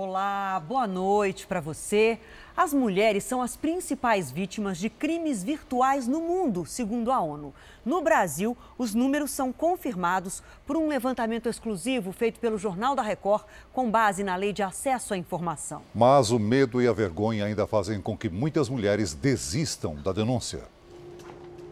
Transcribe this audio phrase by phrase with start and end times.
[0.00, 2.20] Olá, boa noite para você.
[2.56, 7.52] As mulheres são as principais vítimas de crimes virtuais no mundo, segundo a ONU.
[7.84, 13.42] No Brasil, os números são confirmados por um levantamento exclusivo feito pelo Jornal da Record,
[13.72, 15.82] com base na Lei de Acesso à Informação.
[15.92, 20.62] Mas o medo e a vergonha ainda fazem com que muitas mulheres desistam da denúncia.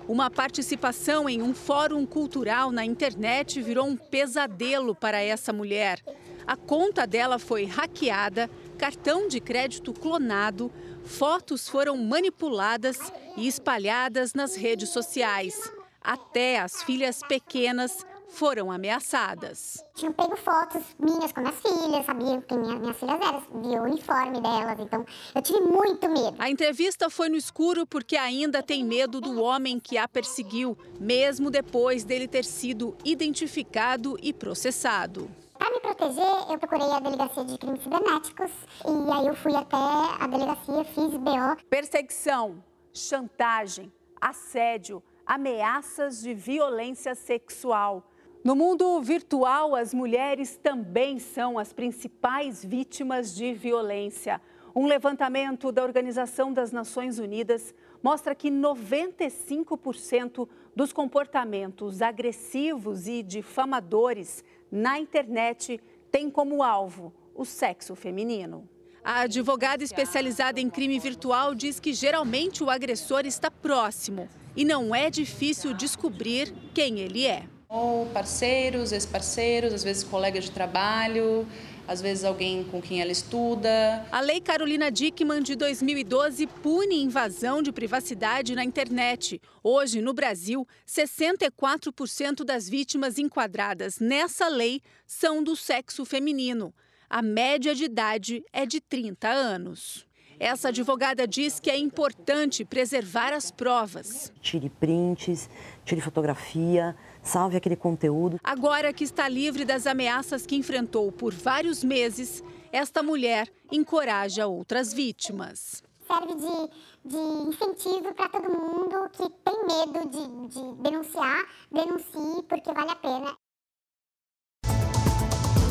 [0.08, 6.02] Uma participação em um fórum cultural na internet virou um pesadelo para essa mulher.
[6.46, 10.70] A conta dela foi hackeada, cartão de crédito clonado,
[11.04, 15.72] fotos foram manipuladas e espalhadas nas redes sociais.
[16.00, 19.82] Até as filhas pequenas foram ameaçadas.
[19.94, 23.84] Tinham pego fotos minhas com minhas filhas, sabiam quem minha, minhas filhas eram, viu o
[23.84, 26.36] uniforme delas, então eu tive muito medo.
[26.38, 31.50] A entrevista foi no escuro porque ainda tem medo do homem que a perseguiu, mesmo
[31.50, 35.28] depois dele ter sido identificado e processado.
[35.58, 38.50] Para me proteger, eu procurei a delegacia de crimes cibernéticos
[38.84, 41.56] e aí eu fui até a delegacia, fiz BO.
[41.68, 48.10] Perseguição, chantagem, assédio, ameaças de violência sexual.
[48.44, 54.40] No mundo virtual, as mulheres também são as principais vítimas de violência.
[54.74, 57.74] Um levantamento da Organização das Nações Unidas
[58.06, 67.96] mostra que 95% dos comportamentos agressivos e difamadores na internet tem como alvo o sexo
[67.96, 68.68] feminino.
[69.02, 74.94] A advogada especializada em crime virtual diz que geralmente o agressor está próximo e não
[74.94, 77.42] é difícil descobrir quem ele é.
[77.68, 81.44] Ou parceiros, ex-parceiros, às vezes colegas de trabalho,
[81.86, 84.04] às vezes alguém com quem ela estuda.
[84.10, 89.40] A Lei Carolina Dickmann de 2012 pune invasão de privacidade na internet.
[89.62, 96.74] Hoje, no Brasil, 64% das vítimas enquadradas nessa lei são do sexo feminino.
[97.08, 100.06] A média de idade é de 30 anos.
[100.38, 104.30] Essa advogada diz que é importante preservar as provas.
[104.42, 105.48] Tire prints,
[105.84, 106.94] tire fotografia,
[107.26, 108.40] salve aquele conteúdo.
[108.42, 112.42] Agora que está livre das ameaças que enfrentou por vários meses,
[112.72, 115.82] esta mulher encoraja outras vítimas.
[116.06, 122.72] Serve de, de incentivo para todo mundo que tem medo de, de denunciar, denuncie, porque
[122.72, 123.36] vale a pena.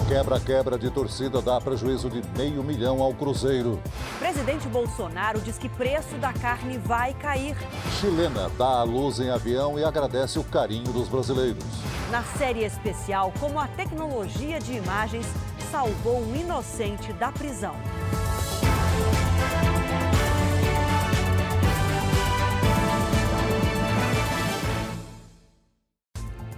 [0.07, 3.81] Quebra-quebra de torcida dá prejuízo de meio milhão ao Cruzeiro.
[4.19, 7.57] Presidente Bolsonaro diz que preço da carne vai cair.
[7.99, 11.63] Chilena dá a luz em avião e agradece o carinho dos brasileiros.
[12.11, 15.25] Na série especial, como a tecnologia de imagens
[15.71, 17.75] salvou um inocente da prisão.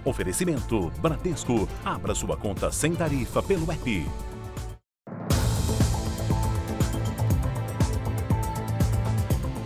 [0.08, 1.68] Oferecimento Bradesco.
[1.84, 4.06] Abra sua conta sem tarifa pelo app.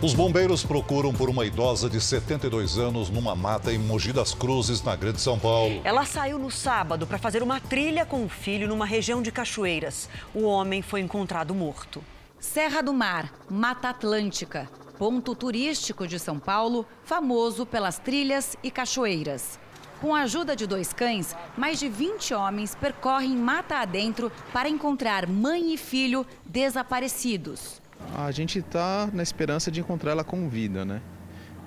[0.03, 4.83] Os bombeiros procuram por uma idosa de 72 anos numa mata em Mogi das Cruzes,
[4.83, 5.81] na Grande São Paulo.
[5.85, 10.09] Ela saiu no sábado para fazer uma trilha com o filho numa região de cachoeiras.
[10.35, 12.03] O homem foi encontrado morto.
[12.41, 19.62] Serra do Mar, Mata Atlântica, ponto turístico de São Paulo, famoso pelas trilhas e cachoeiras.
[20.03, 25.29] Com a ajuda de dois cães, mais de 20 homens percorrem mata adentro para encontrar
[25.29, 27.81] mãe e filho desaparecidos.
[28.13, 31.01] A gente está na esperança de encontrar ela com vida, né?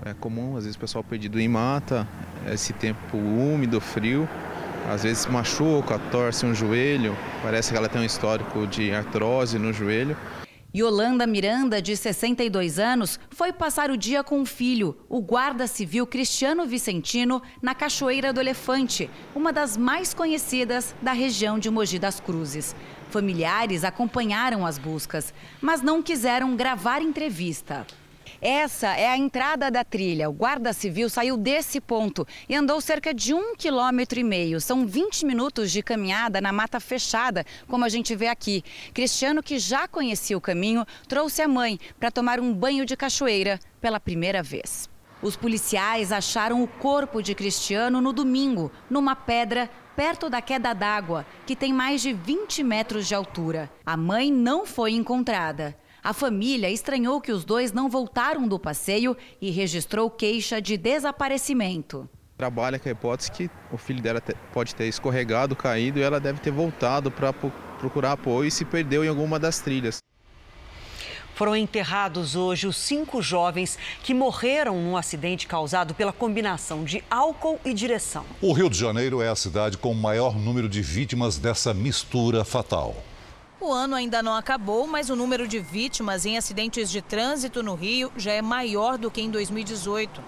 [0.03, 2.06] É comum, às vezes, o pessoal perdido em mata,
[2.51, 4.28] esse tempo úmido, frio,
[4.94, 9.72] às vezes machuca, torce um joelho, parece que ela tem um histórico de artrose no
[9.72, 10.17] joelho.
[10.75, 16.06] Yolanda Miranda, de 62 anos, foi passar o dia com o filho, o guarda civil
[16.06, 22.19] Cristiano Vicentino, na Cachoeira do Elefante, uma das mais conhecidas da região de Mogi das
[22.19, 22.75] Cruzes.
[23.09, 27.88] Familiares acompanharam as buscas, mas não quiseram gravar entrevista.
[28.48, 30.30] Essa é a entrada da trilha.
[30.30, 34.62] O guarda civil saiu desse ponto e andou cerca de um quilômetro e meio.
[34.62, 38.64] São 20 minutos de caminhada na mata fechada, como a gente vê aqui.
[38.94, 43.59] Cristiano, que já conhecia o caminho, trouxe a mãe para tomar um banho de cachoeira
[43.82, 44.88] pela primeira vez.
[45.24, 51.26] Os policiais acharam o corpo de Cristiano no domingo, numa pedra perto da queda d'água,
[51.48, 53.72] que tem mais de 20 metros de altura.
[53.84, 55.76] A mãe não foi encontrada.
[56.05, 62.07] A família estranhou que os dois não voltaram do passeio e registrou queixa de desaparecimento.
[62.37, 64.22] Trabalha com a hipótese que o filho dela
[64.53, 69.03] pode ter escorregado, caído e ela deve ter voltado para procurar apoio e se perdeu
[69.03, 69.97] em alguma das trilhas.
[71.34, 77.59] Foram enterrados hoje os cinco jovens que morreram num acidente causado pela combinação de álcool
[77.66, 78.23] e direção.
[78.43, 82.46] O Rio de Janeiro é a cidade com o maior número de vítimas dessa mistura
[82.46, 82.96] fatal.
[83.66, 87.73] O ano ainda não acabou, mas o número de vítimas em acidentes de trânsito no
[87.73, 90.22] Rio já é maior do que em 2018.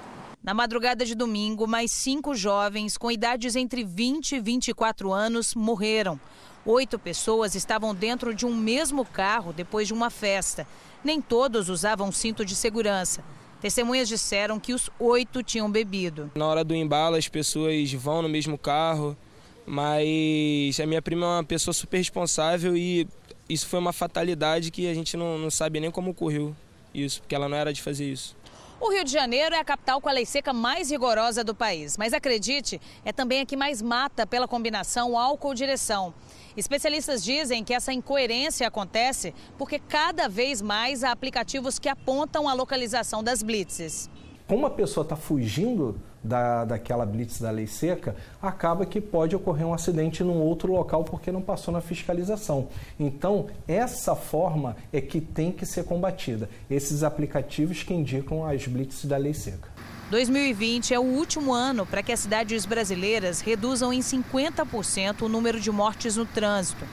[0.43, 6.19] Na madrugada de domingo, mais cinco jovens com idades entre 20 e 24 anos morreram.
[6.65, 10.67] Oito pessoas estavam dentro de um mesmo carro depois de uma festa.
[11.03, 13.23] Nem todos usavam cinto de segurança.
[13.61, 16.31] Testemunhas disseram que os oito tinham bebido.
[16.33, 19.15] Na hora do embalo, as pessoas vão no mesmo carro,
[19.63, 23.07] mas a minha prima é uma pessoa super responsável e
[23.49, 26.55] isso foi uma fatalidade que a gente não, não sabe nem como ocorreu
[26.93, 28.35] isso, porque ela não era de fazer isso.
[28.79, 31.97] O Rio de Janeiro é a capital com a lei seca mais rigorosa do país,
[31.97, 36.13] mas acredite, é também a que mais mata pela combinação álcool-direção.
[36.55, 42.53] Especialistas dizem que essa incoerência acontece porque cada vez mais há aplicativos que apontam a
[42.53, 44.09] localização das blitzes.
[44.47, 49.67] Como a pessoa está fugindo da, daquela blitz da lei seca, acaba que pode ocorrer
[49.67, 52.69] um acidente num outro local porque não passou na fiscalização.
[52.97, 56.49] Então, essa forma é que tem que ser combatida.
[56.69, 59.69] Esses aplicativos que indicam as blitz da lei seca.
[60.09, 65.59] 2020 é o último ano para que as cidades brasileiras reduzam em 50% o número
[65.59, 66.85] de mortes no trânsito.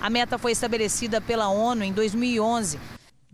[0.00, 2.78] A meta foi estabelecida pela ONU em 2011.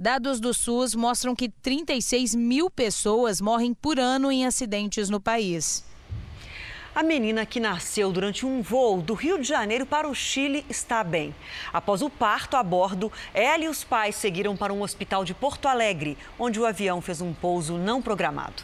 [0.00, 5.84] Dados do SUS mostram que 36 mil pessoas morrem por ano em acidentes no país.
[6.94, 11.02] A menina que nasceu durante um voo do Rio de Janeiro para o Chile está
[11.02, 11.34] bem.
[11.72, 15.66] Após o parto a bordo, ela e os pais seguiram para um hospital de Porto
[15.66, 18.62] Alegre, onde o avião fez um pouso não programado.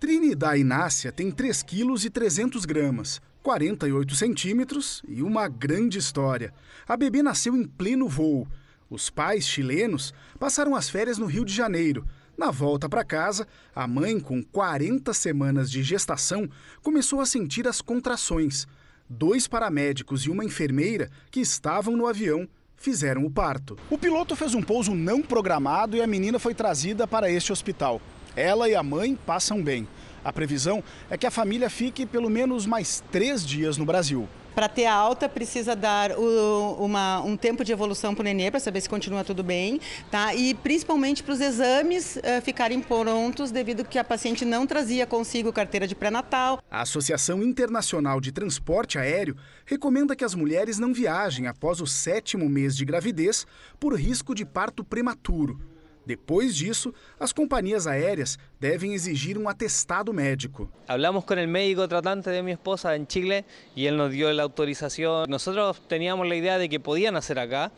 [0.00, 6.52] Trinidad Inácia tem 3 quilos e 300 gramas, 48 centímetros e uma grande história.
[6.88, 8.48] A bebê nasceu em pleno voo.
[8.92, 12.06] Os pais chilenos passaram as férias no Rio de Janeiro.
[12.36, 16.46] Na volta para casa, a mãe, com 40 semanas de gestação,
[16.82, 18.66] começou a sentir as contrações.
[19.08, 22.46] Dois paramédicos e uma enfermeira que estavam no avião
[22.76, 23.78] fizeram o parto.
[23.88, 27.98] O piloto fez um pouso não programado e a menina foi trazida para este hospital.
[28.36, 29.88] Ela e a mãe passam bem.
[30.22, 34.28] A previsão é que a família fique pelo menos mais três dias no Brasil.
[34.54, 38.50] Para ter a alta, precisa dar o, uma, um tempo de evolução para o nenê,
[38.50, 40.34] para saber se continua tudo bem, tá?
[40.34, 45.52] E principalmente para os exames uh, ficarem prontos, devido que a paciente não trazia consigo
[45.52, 46.62] carteira de pré-natal.
[46.70, 52.48] A Associação Internacional de Transporte Aéreo recomenda que as mulheres não viajem após o sétimo
[52.48, 53.46] mês de gravidez
[53.80, 55.71] por risco de parto prematuro.
[56.04, 60.68] Depois disso, as companhias aéreas devem exigir um atestado médico.
[60.88, 63.44] Hablamos com o médico tratante de minha esposa em Chile
[63.76, 65.24] e ele nos deu a autorização.
[65.28, 65.44] Nós
[65.88, 67.70] teníamos a ideia de que podiam nascer acá,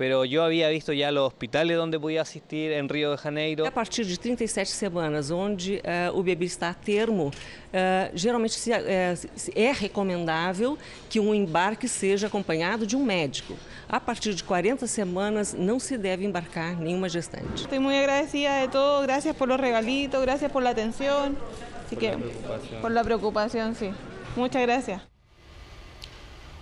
[0.00, 3.66] pero eu havia visto já os hospitais onde podia assistir em Rio de Janeiro.
[3.66, 8.70] A partir de 37 semanas, onde uh, o bebê está a termo, uh, geralmente se,
[8.70, 8.74] uh,
[9.54, 10.78] é recomendável
[11.10, 13.54] que um embarque seja acompanhado de um médico.
[13.86, 17.64] A partir de 40 semanas, não se deve embarcar nenhuma gestante.
[17.64, 22.16] Estou muito agradecida de todo, graças por los regalitos, graças por la que
[22.80, 23.90] por la preocupación, sí.
[24.34, 25.09] Muchas gracias.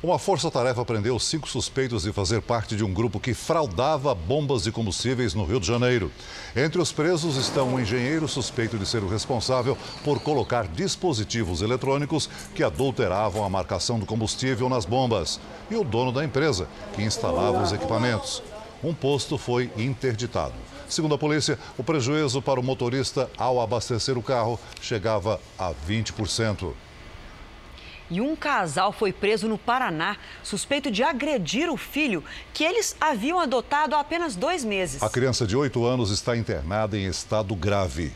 [0.00, 4.70] Uma força-tarefa prendeu cinco suspeitos de fazer parte de um grupo que fraudava bombas de
[4.70, 6.12] combustíveis no Rio de Janeiro.
[6.54, 12.30] Entre os presos estão um engenheiro suspeito de ser o responsável por colocar dispositivos eletrônicos
[12.54, 17.60] que adulteravam a marcação do combustível nas bombas e o dono da empresa, que instalava
[17.60, 18.40] os equipamentos.
[18.84, 20.54] Um posto foi interditado.
[20.88, 26.72] Segundo a polícia, o prejuízo para o motorista ao abastecer o carro chegava a 20%.
[28.10, 32.24] E um casal foi preso no Paraná, suspeito de agredir o filho
[32.54, 35.02] que eles haviam adotado há apenas dois meses.
[35.02, 38.12] A criança de 8 anos está internada em estado grave.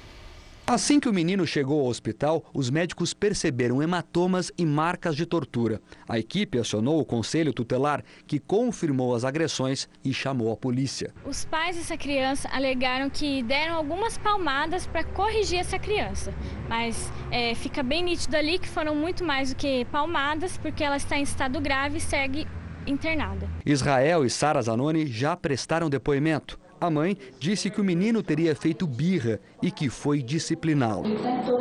[0.73, 5.83] Assim que o menino chegou ao hospital, os médicos perceberam hematomas e marcas de tortura.
[6.09, 11.13] A equipe acionou o conselho tutelar, que confirmou as agressões e chamou a polícia.
[11.27, 16.33] Os pais dessa criança alegaram que deram algumas palmadas para corrigir essa criança,
[16.71, 20.97] mas é, fica bem nítido ali que foram muito mais do que palmadas, porque ela
[20.97, 22.47] está em estado grave e segue
[22.87, 23.47] internada.
[23.67, 26.62] Israel e Sara Zanoni já prestaram depoimento.
[26.83, 31.05] A mãe disse que o menino teria feito birra e que foi discipliná-lo.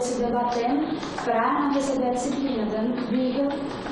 [0.02, 3.50] Se debatendo para receber a disciplina, dando birra,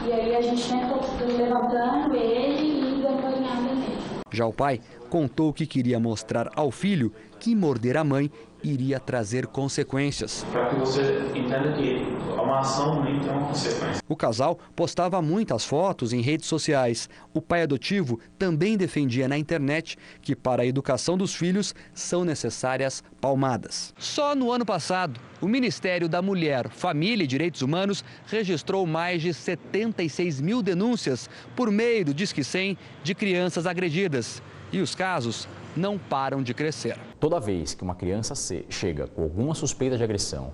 [0.07, 3.99] e aí a gente tentou levantando ele e dando banhada nele.
[4.31, 8.31] Já o pai contou que queria mostrar ao filho que morder a mãe
[8.63, 10.45] iria trazer consequências.
[10.51, 12.05] Para que você entenda que
[12.49, 14.01] uma ação nem tem uma consequência.
[14.07, 17.09] O casal postava muitas fotos em redes sociais.
[17.33, 23.03] O pai adotivo também defendia na internet que para a educação dos filhos são necessárias
[23.21, 23.93] palmadas.
[23.97, 29.33] Só no ano passado, o Ministério da Mulher, Família e Direitos Humanos registrou mais de
[29.33, 34.41] 76 mil denúncias por meio do Disque 100 de crianças agredidas.
[34.71, 36.97] E os casos não param de crescer.
[37.19, 38.33] Toda vez que uma criança
[38.69, 40.51] chega com alguma suspeita de agressão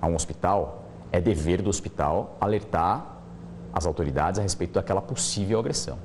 [0.00, 3.22] a um hospital, é dever do hospital alertar
[3.72, 5.98] as autoridades a respeito daquela possível agressão.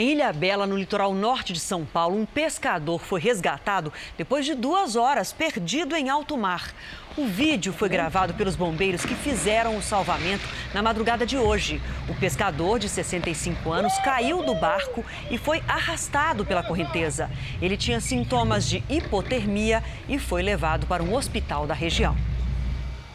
[0.00, 4.54] Em Ilha Bela, no litoral norte de São Paulo, um pescador foi resgatado depois de
[4.54, 6.72] duas horas perdido em alto mar.
[7.18, 11.82] O vídeo foi gravado pelos bombeiros que fizeram o salvamento na madrugada de hoje.
[12.08, 17.30] O pescador, de 65 anos, caiu do barco e foi arrastado pela correnteza.
[17.60, 22.16] Ele tinha sintomas de hipotermia e foi levado para um hospital da região.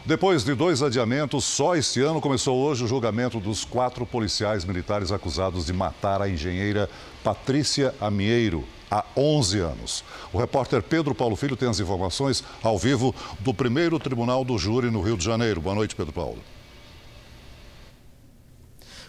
[0.06, 5.10] Depois de dois adiamentos, só este ano começou hoje o julgamento dos quatro policiais militares
[5.10, 6.88] acusados de matar a engenheira
[7.24, 10.04] Patrícia Amieiro há 11 anos.
[10.32, 14.92] O repórter Pedro Paulo Filho tem as informações ao vivo do primeiro tribunal do júri
[14.92, 15.60] no Rio de Janeiro.
[15.60, 16.38] Boa noite, Pedro Paulo.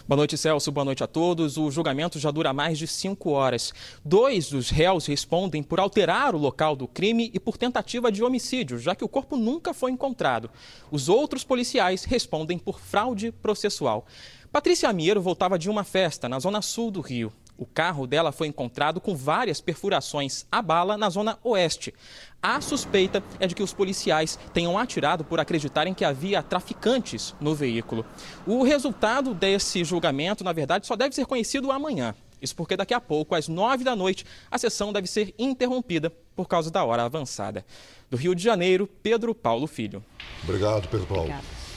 [0.08, 0.72] Boa noite, Celso.
[0.72, 1.58] Boa noite a todos.
[1.58, 3.74] O julgamento já dura mais de cinco horas.
[4.02, 8.78] Dois dos réus respondem por alterar o local do crime e por tentativa de homicídio,
[8.78, 10.48] já que o corpo nunca foi encontrado.
[10.90, 14.06] Os outros policiais respondem por fraude processual.
[14.50, 17.30] Patrícia Amiero voltava de uma festa na zona sul do Rio.
[17.58, 21.92] O carro dela foi encontrado com várias perfurações a bala na zona oeste.
[22.40, 27.56] A suspeita é de que os policiais tenham atirado por acreditarem que havia traficantes no
[27.56, 28.06] veículo.
[28.46, 32.14] O resultado desse julgamento, na verdade, só deve ser conhecido amanhã.
[32.40, 36.46] Isso porque daqui a pouco, às nove da noite, a sessão deve ser interrompida por
[36.46, 37.66] causa da hora avançada.
[38.08, 40.04] Do Rio de Janeiro, Pedro Paulo Filho.
[40.44, 41.24] Obrigado, Pedro Paulo.
[41.24, 41.67] Obrigada.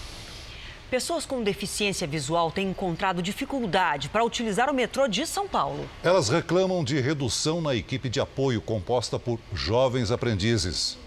[0.92, 5.90] Pessoas com deficiência visual têm encontrado dificuldade para utilizar o metrô de São Paulo.
[6.04, 10.98] Elas reclamam de redução na equipe de apoio composta por jovens aprendizes.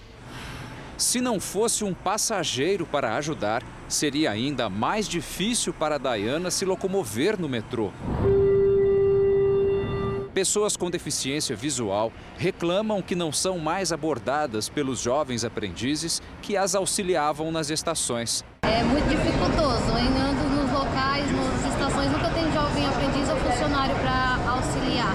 [0.96, 6.64] Se não fosse um passageiro para ajudar, seria ainda mais difícil para a Dayana se
[6.64, 7.92] locomover no metrô.
[10.32, 16.74] Pessoas com deficiência visual reclamam que não são mais abordadas pelos jovens aprendizes que as
[16.74, 18.42] auxiliavam nas estações.
[18.68, 24.52] É muito dificultoso, indo nos locais, nas estações, nunca tem jovem aprendiz ou funcionário para
[24.52, 25.14] auxiliar.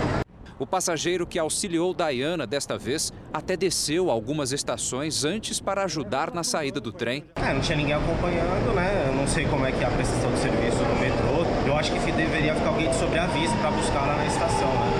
[0.59, 6.43] O passageiro que auxiliou Dayana desta vez até desceu algumas estações antes para ajudar na
[6.43, 7.23] saída do trem.
[7.37, 9.05] É, não tinha ninguém acompanhando, né?
[9.07, 11.45] Eu não sei como é que é a prestação de serviço no metrô.
[11.65, 14.98] Eu acho que deveria ficar alguém de sobreaviso para buscar lá na estação, né?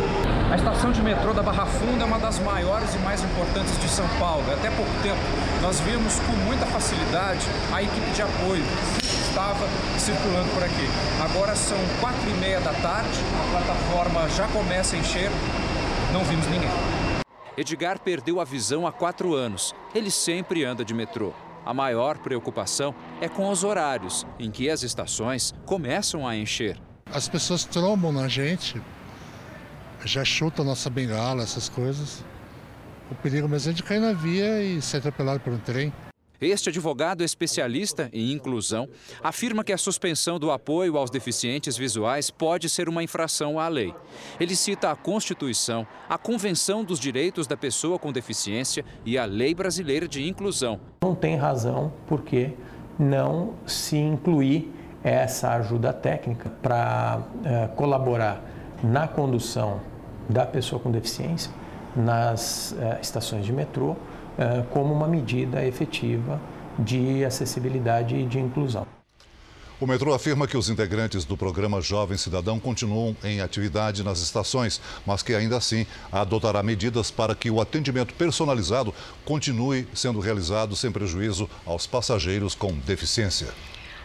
[0.52, 3.88] A estação de metrô da Barra Funda é uma das maiores e mais importantes de
[3.88, 4.44] São Paulo.
[4.52, 5.20] Até pouco tempo,
[5.62, 8.64] nós vimos com muita facilidade a equipe de apoio
[8.98, 9.68] que estava
[10.00, 10.88] circulando por aqui.
[11.24, 15.30] Agora são quatro e meia da tarde, a plataforma já começa a encher,
[16.12, 16.72] não vimos ninguém.
[17.56, 19.76] Edgar perdeu a visão há quatro anos.
[19.94, 21.32] Ele sempre anda de metrô.
[21.64, 26.80] A maior preocupação é com os horários em que as estações começam a encher.
[27.14, 28.82] As pessoas trombam na gente
[30.06, 32.24] já chuta a nossa bengala, essas coisas.
[33.12, 35.92] O perigo mesmo é de cair na via e ser atropelado por um trem.
[36.42, 38.88] Este advogado especialista em inclusão
[39.22, 43.94] afirma que a suspensão do apoio aos deficientes visuais pode ser uma infração à lei.
[44.40, 49.54] Ele cita a Constituição, a Convenção dos Direitos da Pessoa com Deficiência e a Lei
[49.54, 50.80] Brasileira de Inclusão.
[51.04, 52.54] Não tem razão por que
[52.98, 54.72] não se incluir
[55.04, 58.42] essa ajuda técnica para uh, colaborar
[58.84, 59.82] na condução
[60.30, 61.52] da pessoa com deficiência
[61.96, 63.98] nas uh, estações de metrô uh,
[64.72, 66.40] como uma medida efetiva
[66.78, 68.88] de acessibilidade e de inclusão.
[69.82, 74.82] O metrô afirma que os integrantes do programa Jovem Cidadão continuam em atividade nas estações,
[75.06, 78.94] mas que ainda assim adotará medidas para que o atendimento personalizado
[79.24, 83.48] continue sendo realizado sem prejuízo aos passageiros com deficiência.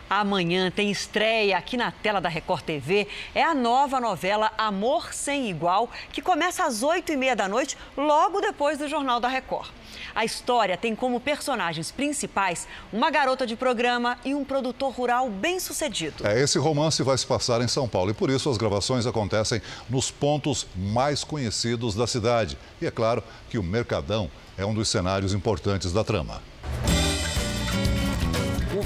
[0.08, 3.08] Amanhã tem estreia aqui na tela da Record TV.
[3.34, 7.76] É a nova novela Amor Sem Igual, que começa às 8 e meia da noite,
[7.96, 9.68] logo depois do Jornal da Record.
[10.14, 15.58] A história tem como personagens principais uma garota de programa e um produtor rural bem
[15.58, 16.26] sucedido.
[16.26, 19.60] É, esse romance vai se passar em São Paulo e por isso as gravações acontecem
[19.88, 22.56] nos pontos mais conhecidos da cidade.
[22.80, 26.40] E é claro que o Mercadão é um dos cenários importantes da trama.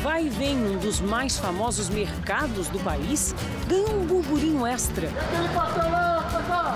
[0.08, 3.34] Vai e vem num dos mais famosos mercados do país
[3.68, 5.06] ganha um burburinho extra.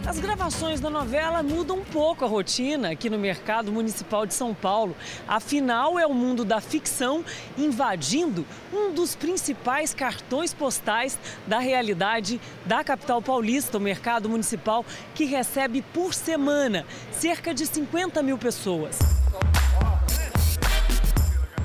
[0.07, 4.53] As gravações da novela mudam um pouco a rotina aqui no mercado municipal de São
[4.53, 4.95] Paulo.
[5.27, 7.25] Afinal, é o mundo da ficção
[7.57, 14.85] invadindo um dos principais cartões postais da realidade da capital paulista, o mercado municipal,
[15.15, 19.22] que recebe por semana cerca de 50 mil pessoas.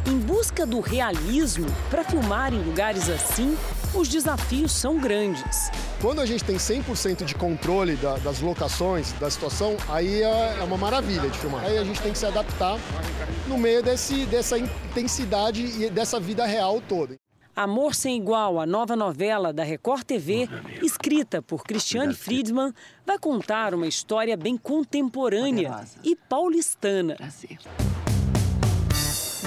[0.07, 3.57] Em busca do realismo, para filmar em lugares assim,
[3.93, 5.69] os desafios são grandes.
[5.99, 10.63] Quando a gente tem 100% de controle da, das locações, da situação, aí é, é
[10.63, 11.65] uma maravilha de filmar.
[11.65, 12.79] Aí a gente tem que se adaptar
[13.49, 17.15] no meio desse, dessa intensidade e dessa vida real toda.
[17.53, 20.47] Amor Sem Igual, a nova novela da Record TV,
[20.81, 22.71] escrita por Cristiane Friedman,
[23.05, 27.17] vai contar uma história bem contemporânea e paulistana.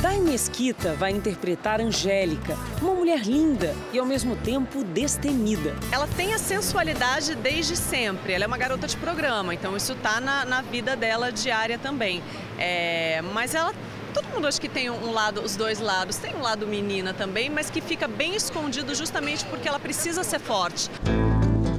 [0.00, 5.76] Dai Mesquita vai interpretar Angélica, uma mulher linda e ao mesmo tempo destemida.
[5.92, 8.32] Ela tem a sensualidade desde sempre.
[8.32, 12.22] Ela é uma garota de programa, então isso tá na, na vida dela diária também.
[12.58, 13.74] É, mas ela
[14.14, 16.16] todo mundo acha que tem um lado, os dois lados.
[16.16, 20.40] Tem um lado menina também, mas que fica bem escondido justamente porque ela precisa ser
[20.40, 20.90] forte.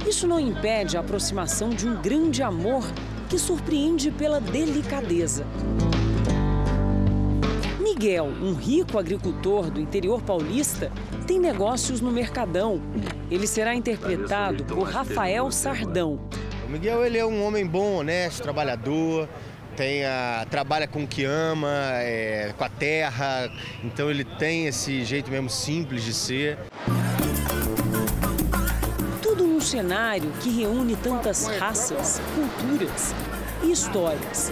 [0.08, 2.84] Isso não impede a aproximação de um grande amor
[3.28, 5.44] que surpreende pela delicadeza.
[7.92, 10.90] Miguel, um rico agricultor do interior paulista,
[11.26, 12.80] tem negócios no Mercadão.
[13.30, 16.18] Ele será interpretado por Rafael Sardão.
[16.66, 19.28] O Miguel ele é um homem bom, honesto, trabalhador,
[19.76, 23.50] tem a, trabalha com o que ama, é, com a terra,
[23.84, 26.58] então ele tem esse jeito mesmo simples de ser.
[29.20, 33.14] Tudo num cenário que reúne tantas raças, culturas
[33.70, 34.50] histórias.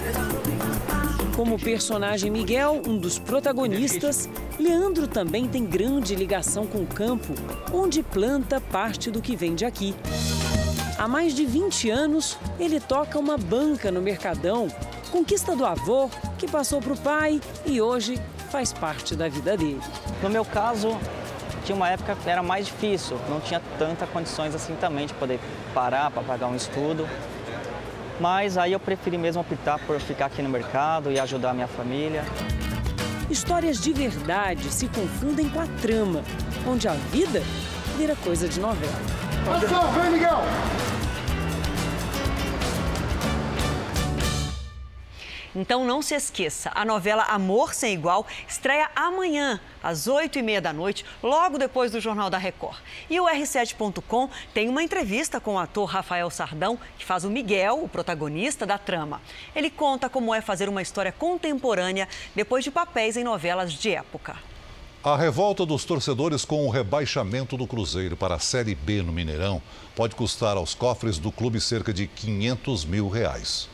[1.35, 7.33] Como personagem Miguel, um dos protagonistas, Leandro também tem grande ligação com o campo,
[7.73, 9.95] onde planta parte do que vende aqui.
[10.99, 14.69] Há mais de 20 anos, ele toca uma banca no Mercadão,
[15.11, 19.81] conquista do avô, que passou para o pai e hoje faz parte da vida dele.
[20.23, 20.99] No meu caso,
[21.65, 25.41] tinha uma época que era mais difícil, não tinha tanta condições assim também de poder
[25.73, 27.09] parar para pagar um estudo.
[28.21, 31.67] Mas aí eu preferi mesmo optar por ficar aqui no mercado e ajudar a minha
[31.67, 32.23] família.
[33.31, 36.23] Histórias de verdade se confundem com a trama,
[36.67, 37.43] onde a vida
[37.97, 38.93] vira coisa de novela.
[39.57, 40.43] Ação, vem, Miguel!
[45.55, 51.05] Então não se esqueça, a novela Amor Sem Igual estreia amanhã, às 8h30 da noite,
[51.21, 52.79] logo depois do Jornal da Record.
[53.09, 57.83] E o R7.com tem uma entrevista com o ator Rafael Sardão, que faz o Miguel,
[57.83, 59.21] o protagonista da trama.
[59.55, 64.37] Ele conta como é fazer uma história contemporânea depois de papéis em novelas de época.
[65.03, 69.63] A revolta dos torcedores com o rebaixamento do Cruzeiro para a Série B no Mineirão
[69.97, 73.70] pode custar aos cofres do clube cerca de 500 mil reais.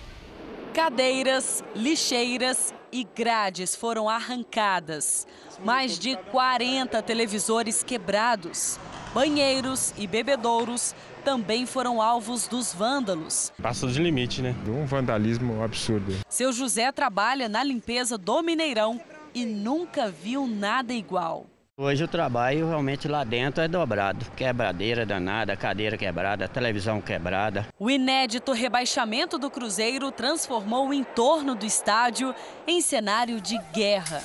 [0.77, 5.27] Cadeiras, lixeiras e grades foram arrancadas.
[5.65, 8.79] Mais de 40 televisores quebrados.
[9.15, 13.51] Banheiros e bebedouros também foram alvos dos vândalos.
[13.63, 14.55] Passou de limite, né?
[14.69, 16.13] Um vandalismo absurdo.
[16.29, 19.01] Seu José trabalha na limpeza do Mineirão
[19.35, 21.47] e nunca viu nada igual.
[21.79, 24.25] Hoje o trabalho realmente lá dentro é dobrado.
[24.35, 27.67] Quebradeira danada, cadeira quebrada, televisão quebrada.
[27.79, 32.35] O inédito rebaixamento do Cruzeiro transformou o entorno do estádio
[32.67, 34.23] em cenário de guerra.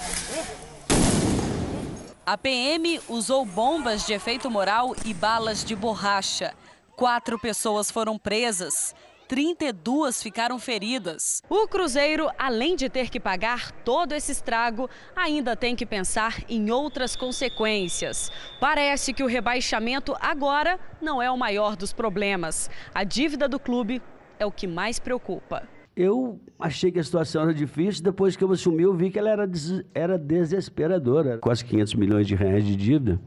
[2.25, 6.53] A PM usou bombas de efeito moral e balas de borracha.
[6.95, 8.95] Quatro pessoas foram presas.
[9.31, 11.41] 32 ficaram feridas.
[11.49, 16.69] O Cruzeiro, além de ter que pagar todo esse estrago, ainda tem que pensar em
[16.69, 18.29] outras consequências.
[18.59, 22.69] Parece que o rebaixamento agora não é o maior dos problemas.
[22.93, 24.01] A dívida do clube
[24.37, 25.63] é o que mais preocupa.
[25.95, 29.29] Eu achei que a situação era difícil, depois que eu assumi eu vi que ela
[29.29, 31.37] era, des era desesperadora.
[31.37, 33.17] Quase 500 milhões de reais de dívida.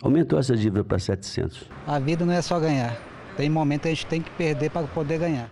[0.00, 1.68] Aumentou essa dívida para 700.
[1.88, 3.11] A vida não é só ganhar.
[3.36, 5.50] Tem momento que a gente tem que perder para poder ganhar.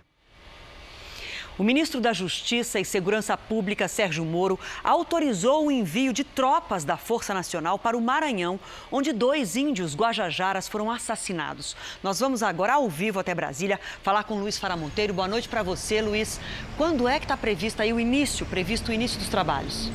[1.57, 6.97] O ministro da Justiça e Segurança Pública, Sérgio Moro, autorizou o envio de tropas da
[6.97, 8.59] Força Nacional para o Maranhão,
[8.91, 11.75] onde dois índios guajajaras foram assassinados.
[12.01, 15.13] Nós vamos agora ao vivo até Brasília falar com Luiz Faramonteiro.
[15.13, 16.39] Boa noite para você, Luiz.
[16.77, 19.91] Quando é que está previsto aí o início, previsto o início dos trabalhos?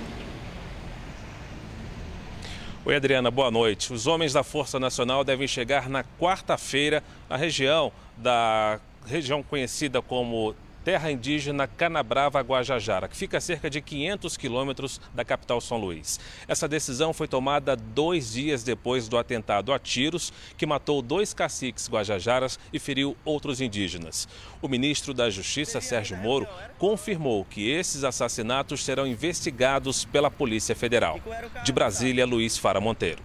[2.86, 3.92] Oi, Adriana, boa noite.
[3.92, 10.54] Os homens da Força Nacional devem chegar na quarta-feira na região da região conhecida como
[10.86, 16.20] terra indígena Canabrava Guajajara, que fica a cerca de 500 quilômetros da capital São Luís.
[16.46, 21.88] Essa decisão foi tomada dois dias depois do atentado a tiros, que matou dois caciques
[21.88, 24.28] guajajaras e feriu outros indígenas.
[24.62, 26.46] O ministro da Justiça, Sérgio Moro,
[26.78, 31.18] confirmou que esses assassinatos serão investigados pela Polícia Federal.
[31.64, 33.20] De Brasília, Luiz Fara Monteiro.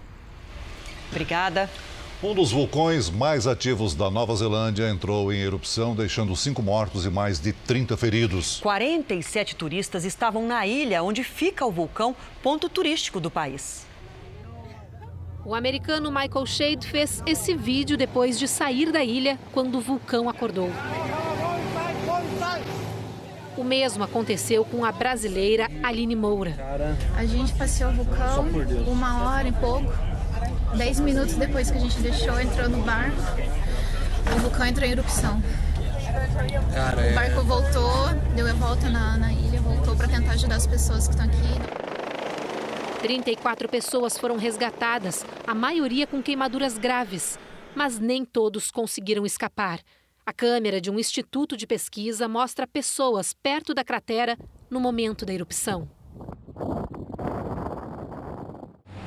[1.12, 1.70] Obrigada.
[2.24, 7.10] Um dos vulcões mais ativos da Nova Zelândia entrou em erupção, deixando cinco mortos e
[7.10, 8.60] mais de 30 feridos.
[8.60, 13.88] 47 turistas estavam na ilha onde fica o vulcão, ponto turístico do país.
[15.44, 20.30] O americano Michael Shade fez esse vídeo depois de sair da ilha quando o vulcão
[20.30, 20.70] acordou.
[23.58, 26.56] O mesmo aconteceu com a brasileira Aline Moura.
[27.18, 28.46] A gente passeou o vulcão
[28.88, 30.11] uma hora e pouco.
[30.78, 33.12] Dez minutos depois que a gente deixou, entrou no bar,
[34.36, 35.42] o vulcão entrou em erupção.
[36.74, 37.14] Cara, O é...
[37.14, 41.14] barco voltou, deu a volta na, na ilha, voltou para tentar ajudar as pessoas que
[41.14, 43.02] estão aqui.
[43.02, 47.38] 34 pessoas foram resgatadas, a maioria com queimaduras graves,
[47.76, 49.80] mas nem todos conseguiram escapar.
[50.26, 54.38] A câmera de um instituto de pesquisa mostra pessoas perto da cratera
[54.70, 55.90] no momento da erupção.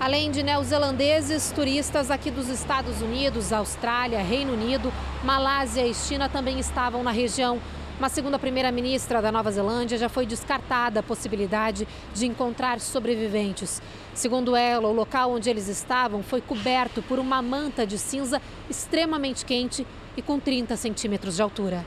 [0.01, 6.59] Além de neozelandeses, turistas aqui dos Estados Unidos, Austrália, Reino Unido, Malásia e China também
[6.59, 7.61] estavam na região.
[7.99, 13.81] Mas, segundo a primeira-ministra da Nova Zelândia, já foi descartada a possibilidade de encontrar sobreviventes.
[14.13, 19.45] Segundo ela, o local onde eles estavam foi coberto por uma manta de cinza extremamente
[19.45, 21.87] quente e com 30 centímetros de altura.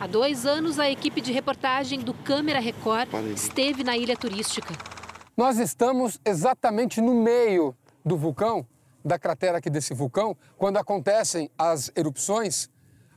[0.00, 4.93] Há dois anos, a equipe de reportagem do Câmera Record esteve na ilha turística.
[5.36, 8.64] Nós estamos exatamente no meio do vulcão,
[9.04, 10.36] da cratera aqui desse vulcão.
[10.56, 12.70] Quando acontecem as erupções,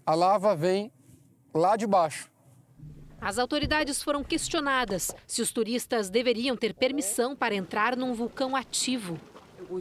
[0.04, 0.92] a lava vem
[1.54, 2.32] lá de baixo.
[3.22, 9.20] As autoridades foram questionadas se os turistas deveriam ter permissão para entrar num vulcão ativo.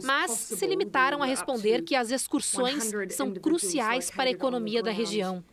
[0.03, 5.43] Mas se limitaram a responder que as excursões são cruciais para a economia da região.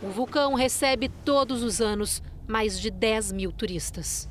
[0.00, 4.28] O vulcão recebe todos os anos mais de 10 mil turistas.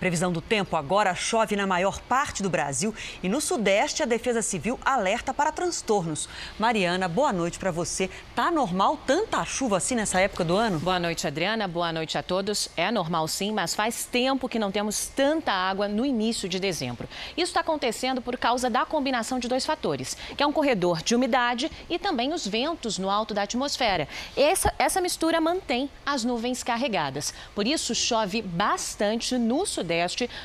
[0.00, 4.42] Previsão do tempo: agora chove na maior parte do Brasil e no Sudeste a Defesa
[4.42, 6.28] Civil alerta para transtornos.
[6.58, 8.10] Mariana, boa noite para você.
[8.34, 10.80] Tá normal tanta chuva assim nessa época do ano?
[10.80, 11.68] Boa noite, Adriana.
[11.68, 12.68] Boa noite a todos.
[12.76, 17.08] É normal sim, mas faz tempo que não temos tanta água no início de dezembro.
[17.36, 21.14] Isso está acontecendo por causa da combinação de dois fatores, que é um corredor de
[21.14, 24.08] umidade e também os ventos no alto da atmosfera.
[24.36, 27.32] Essa, essa mistura mantém as nuvens carregadas.
[27.54, 29.83] Por isso, chove bastante no Sudeste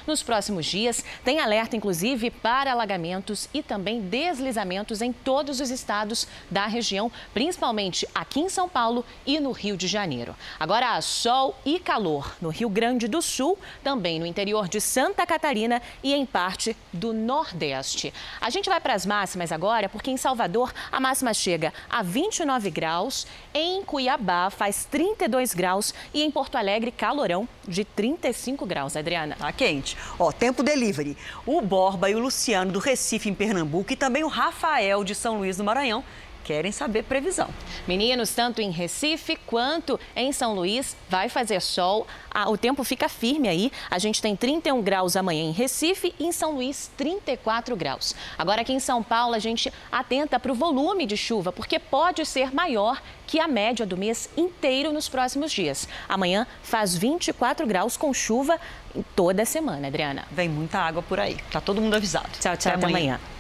[0.06, 1.04] nos próximos dias.
[1.24, 8.08] Tem alerta, inclusive, para alagamentos e também deslizamentos em todos os estados da região, principalmente
[8.14, 10.36] aqui em São Paulo e no Rio de Janeiro.
[10.60, 15.82] Agora, sol e calor no Rio Grande do Sul, também no interior de Santa Catarina
[16.04, 18.14] e em parte do Nordeste.
[18.40, 22.70] A gente vai para as máximas agora, porque em Salvador a máxima chega a 29
[22.70, 29.29] graus, em Cuiabá faz 32 graus e em Porto Alegre, calorão de 35 graus, Adriana.
[29.36, 29.98] Tá quente.
[30.18, 31.18] Ó, tempo delivery.
[31.46, 35.38] O Borba e o Luciano do Recife, em Pernambuco, e também o Rafael de São
[35.38, 36.04] Luís do Maranhão
[36.50, 37.48] querem saber previsão.
[37.88, 42.08] Meninos, tanto em Recife quanto em São Luís, vai fazer sol.
[42.32, 43.72] Ah, o tempo fica firme aí.
[43.88, 48.16] A gente tem 31 graus amanhã em Recife e em São Luís 34 graus.
[48.36, 52.26] Agora aqui em São Paulo, a gente atenta para o volume de chuva, porque pode
[52.26, 55.88] ser maior que a média do mês inteiro nos próximos dias.
[56.08, 58.60] Amanhã faz 24 graus com chuva
[58.96, 60.26] em toda semana, Adriana.
[60.32, 61.38] Vem muita água por aí.
[61.52, 62.30] Tá todo mundo avisado.
[62.40, 62.72] Tchau, tchau.
[62.72, 63.20] Até, até amanhã.
[63.20, 63.39] amanhã.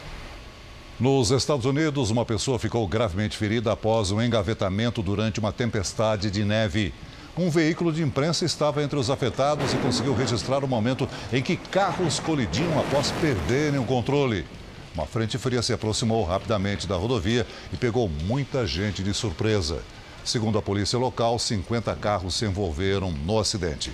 [0.99, 6.43] Nos Estados Unidos, uma pessoa ficou gravemente ferida após um engavetamento durante uma tempestade de
[6.43, 6.93] neve.
[7.38, 11.55] Um veículo de imprensa estava entre os afetados e conseguiu registrar o momento em que
[11.55, 14.45] carros colidiam após perderem o controle.
[14.93, 19.81] Uma frente fria se aproximou rapidamente da rodovia e pegou muita gente de surpresa.
[20.25, 23.89] Segundo a polícia local, 50 carros se envolveram no acidente.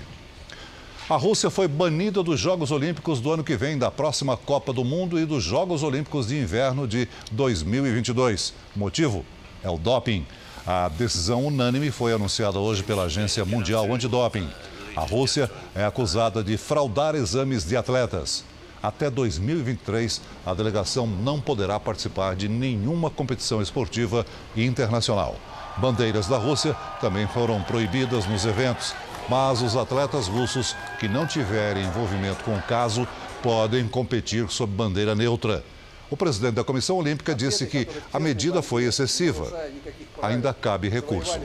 [1.08, 4.84] A Rússia foi banida dos Jogos Olímpicos do ano que vem, da próxima Copa do
[4.84, 8.52] Mundo e dos Jogos Olímpicos de Inverno de 2022.
[8.74, 9.24] O motivo
[9.62, 10.26] é o doping.
[10.66, 14.48] A decisão unânime foi anunciada hoje pela Agência Mundial Antidoping.
[14.96, 18.44] A Rússia é acusada de fraudar exames de atletas.
[18.82, 25.36] Até 2023, a delegação não poderá participar de nenhuma competição esportiva internacional.
[25.76, 28.92] Bandeiras da Rússia também foram proibidas nos eventos
[29.28, 33.06] mas os atletas russos que não tiverem envolvimento com o caso
[33.42, 35.64] podem competir sob bandeira neutra.
[36.10, 39.52] O presidente da Comissão Olímpica disse que a medida foi excessiva.
[40.22, 41.38] Ainda cabe recurso.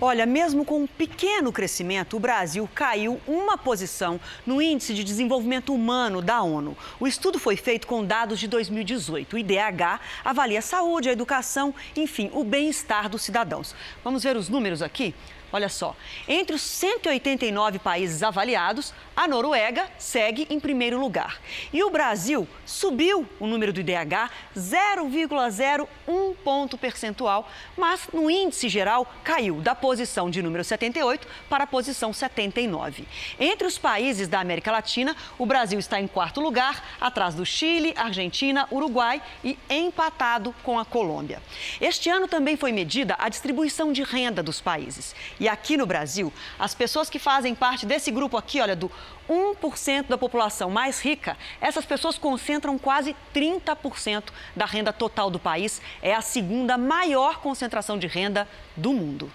[0.00, 5.74] Olha, mesmo com um pequeno crescimento, o Brasil caiu uma posição no Índice de Desenvolvimento
[5.74, 6.76] Humano da ONU.
[7.00, 9.34] O estudo foi feito com dados de 2018.
[9.34, 13.74] O IDH avalia a saúde, a educação, enfim, o bem-estar dos cidadãos.
[14.04, 15.16] Vamos ver os números aqui?
[15.52, 21.40] Olha só, entre os 189 países avaliados, a Noruega segue em primeiro lugar.
[21.72, 29.12] E o Brasil subiu o número do IDH 0,01 ponto percentual, mas no índice geral
[29.24, 33.06] caiu da posição de número 78 para a posição 79.
[33.40, 37.94] Entre os países da América Latina, o Brasil está em quarto lugar, atrás do Chile,
[37.96, 41.42] Argentina, Uruguai e empatado com a Colômbia.
[41.80, 45.14] Este ano também foi medida a distribuição de renda dos países.
[45.40, 48.90] E aqui no Brasil, as pessoas que fazem parte desse grupo aqui, olha, do
[49.28, 54.24] 1% da população mais rica, essas pessoas concentram quase 30%
[54.56, 55.80] da renda total do país.
[56.02, 59.30] É a segunda maior concentração de renda do mundo.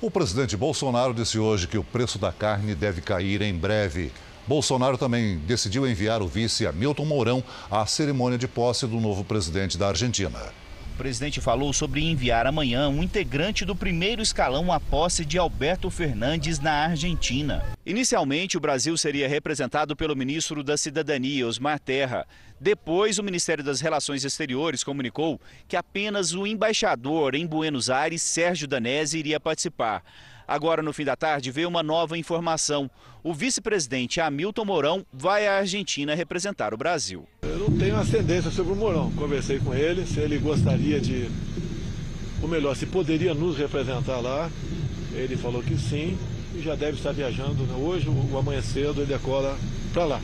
[0.00, 4.12] O presidente Bolsonaro disse hoje que o preço da carne deve cair em breve.
[4.46, 9.78] Bolsonaro também decidiu enviar o vice Hamilton Mourão à cerimônia de posse do novo presidente
[9.78, 10.52] da Argentina.
[10.94, 15.90] O presidente falou sobre enviar amanhã um integrante do primeiro escalão à posse de Alberto
[15.90, 17.64] Fernandes na Argentina.
[17.84, 22.24] Inicialmente, o Brasil seria representado pelo ministro da Cidadania, Osmar Terra.
[22.60, 28.68] Depois, o Ministério das Relações Exteriores comunicou que apenas o embaixador em Buenos Aires, Sérgio
[28.68, 30.00] Danese, iria participar.
[30.46, 32.90] Agora, no fim da tarde, veio uma nova informação.
[33.22, 37.26] O vice-presidente Hamilton Mourão vai à Argentina representar o Brasil.
[37.42, 39.10] Eu não tenho ascendência sobre o Mourão.
[39.12, 41.30] Conversei com ele, se ele gostaria de.
[42.42, 44.50] Ou melhor, se poderia nos representar lá.
[45.14, 46.18] Ele falou que sim
[46.54, 47.74] e já deve estar viajando né?
[47.76, 49.56] hoje ou amanhã cedo ele decola
[49.92, 50.20] para lá.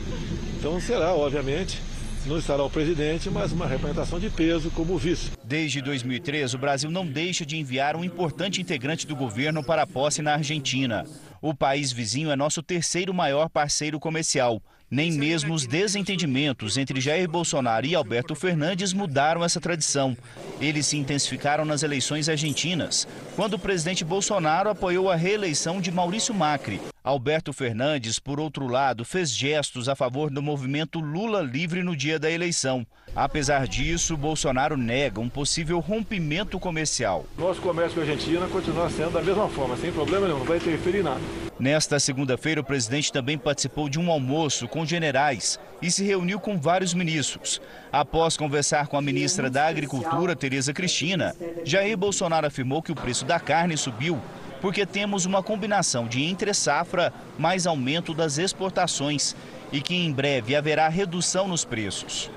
[0.59, 1.81] Então será, obviamente,
[2.25, 5.31] não estará o presidente, mas uma representação de peso como vice.
[5.43, 9.87] Desde 2003, o Brasil não deixa de enviar um importante integrante do governo para a
[9.87, 11.05] posse na Argentina.
[11.41, 14.61] O país vizinho é nosso terceiro maior parceiro comercial.
[14.89, 20.17] Nem mesmo os desentendimentos entre Jair Bolsonaro e Alberto Fernandes mudaram essa tradição.
[20.59, 26.33] Eles se intensificaram nas eleições argentinas, quando o presidente Bolsonaro apoiou a reeleição de Maurício
[26.33, 26.81] Macri.
[27.03, 32.19] Alberto Fernandes, por outro lado, fez gestos a favor do movimento Lula livre no dia
[32.19, 32.85] da eleição.
[33.15, 37.25] Apesar disso, Bolsonaro nega um possível rompimento comercial.
[37.35, 40.57] Nosso comércio com a Argentina continua sendo da mesma forma, sem problema nenhum, não vai
[40.57, 41.19] interferir em nada.
[41.59, 46.59] Nesta segunda-feira, o presidente também participou de um almoço com generais e se reuniu com
[46.59, 47.59] vários ministros.
[47.91, 51.35] Após conversar com a ministra da Agricultura, Tereza Cristina,
[51.65, 54.19] Jair Bolsonaro afirmou que o preço da carne subiu
[54.61, 59.35] porque temos uma combinação de entre-safra mais aumento das exportações
[59.71, 62.29] e que em breve haverá redução nos preços.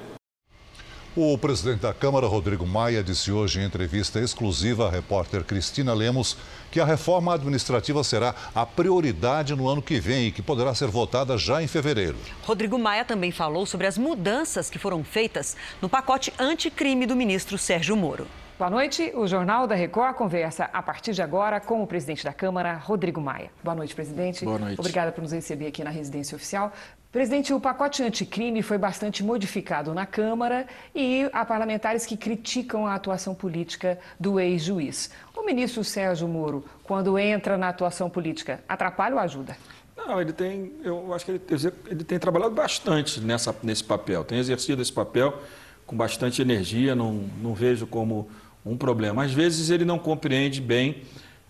[1.17, 6.37] O presidente da Câmara, Rodrigo Maia, disse hoje em entrevista exclusiva à repórter Cristina Lemos
[6.73, 10.89] que a reforma administrativa será a prioridade no ano que vem e que poderá ser
[10.89, 12.17] votada já em fevereiro.
[12.43, 17.57] Rodrigo Maia também falou sobre as mudanças que foram feitas no pacote anticrime do ministro
[17.57, 18.27] Sérgio Moro.
[18.57, 19.11] Boa noite.
[19.17, 23.21] O Jornal da Record conversa a partir de agora com o presidente da Câmara, Rodrigo
[23.21, 23.51] Maia.
[23.65, 24.45] Boa noite, presidente.
[24.45, 24.79] Boa noite.
[24.79, 26.73] Obrigada por nos receber aqui na residência oficial.
[27.11, 32.95] Presidente, o pacote anticrime foi bastante modificado na Câmara e há parlamentares que criticam a
[32.95, 35.11] atuação política do ex-juiz.
[35.37, 39.57] O ministro Sérgio Moro, quando entra na atuação política, atrapalha ou ajuda?
[39.97, 41.43] Não, ele tem, eu acho que ele,
[41.89, 45.43] ele tem trabalhado bastante nessa, nesse papel, tem exercido esse papel
[45.87, 48.29] com bastante energia, não, não vejo como
[48.65, 49.25] um problema.
[49.25, 51.03] Às vezes ele não compreende bem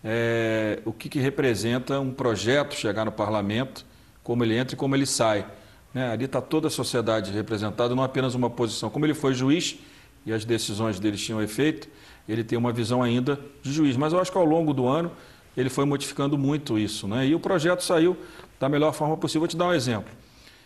[0.03, 3.85] é, o que, que representa um projeto chegar no parlamento
[4.23, 5.45] como ele entra e como ele sai.
[5.93, 6.11] Né?
[6.11, 8.89] Ali está toda a sociedade representada, não apenas uma posição.
[8.89, 9.77] Como ele foi juiz
[10.25, 11.87] e as decisões dele tinham efeito,
[12.27, 13.95] ele tem uma visão ainda de juiz.
[13.95, 15.11] Mas eu acho que ao longo do ano
[15.55, 17.07] ele foi modificando muito isso.
[17.07, 17.27] Né?
[17.27, 18.17] E o projeto saiu
[18.59, 19.41] da melhor forma possível.
[19.41, 20.11] Vou te dar um exemplo.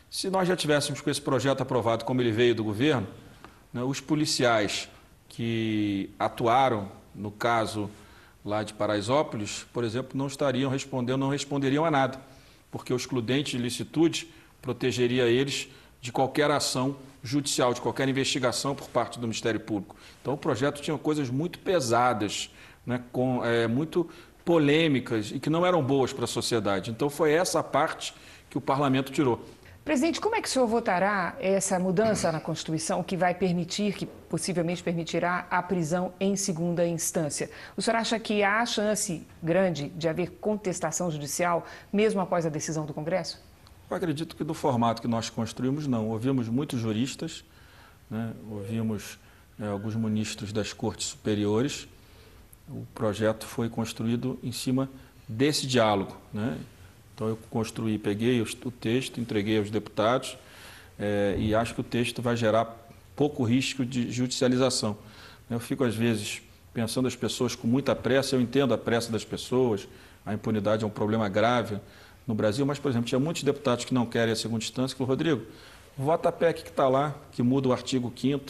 [0.10, 3.08] Se nós já tivéssemos com esse projeto aprovado como ele veio do governo,
[3.72, 4.90] né, os policiais
[5.30, 7.90] que atuaram no caso
[8.44, 12.20] lá de Paraisópolis, por exemplo, não estariam respondendo, não responderiam a nada
[12.72, 14.30] porque o excludente de licitude
[14.62, 15.70] protegeria eles
[16.02, 19.96] de qualquer ação judicial, de qualquer investigação por parte do Ministério Público.
[20.22, 22.50] Então, o projeto tinha coisas muito pesadas,
[22.86, 24.10] né, com, é, muito
[24.46, 26.92] polêmicas e que não eram boas para a sociedade.
[26.92, 28.14] Então, foi essa parte
[28.50, 29.46] que o parlamento tirou.
[29.90, 34.06] Presidente, como é que o senhor votará essa mudança na Constituição que vai permitir, que
[34.06, 37.50] possivelmente permitirá a prisão em segunda instância?
[37.76, 42.86] O senhor acha que há chance grande de haver contestação judicial, mesmo após a decisão
[42.86, 43.42] do Congresso?
[43.90, 46.10] Eu acredito que do formato que nós construímos, não.
[46.10, 47.44] Ouvimos muitos juristas,
[48.12, 48.32] né?
[48.48, 49.18] ouvimos
[49.60, 51.88] é, alguns ministros das cortes superiores.
[52.70, 54.88] O projeto foi construído em cima
[55.28, 56.16] desse diálogo.
[56.32, 56.60] Né?
[57.20, 60.38] Então eu construí, peguei o texto, entreguei aos deputados
[60.98, 62.74] é, e acho que o texto vai gerar
[63.14, 64.98] pouco risco de judicialização.
[65.50, 66.42] Eu fico às vezes
[66.74, 69.86] pensando as pessoas com muita pressa, eu entendo a pressa das pessoas,
[70.26, 71.78] a impunidade é um problema grave
[72.26, 75.00] no Brasil, mas, por exemplo, tinha muitos deputados que não querem a segunda instância, que
[75.00, 75.42] falaram, Rodrigo,
[75.98, 78.46] vota a PEC que está lá, que muda o artigo 5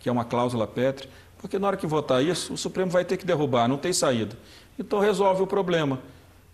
[0.00, 3.18] que é uma cláusula pétrea, porque na hora que votar isso, o Supremo vai ter
[3.18, 4.38] que derrubar, não tem saída.
[4.78, 6.00] Então resolve o problema.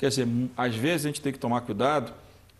[0.02, 2.12] Quer dizer, às vezes a gente tem que tomar cuidado,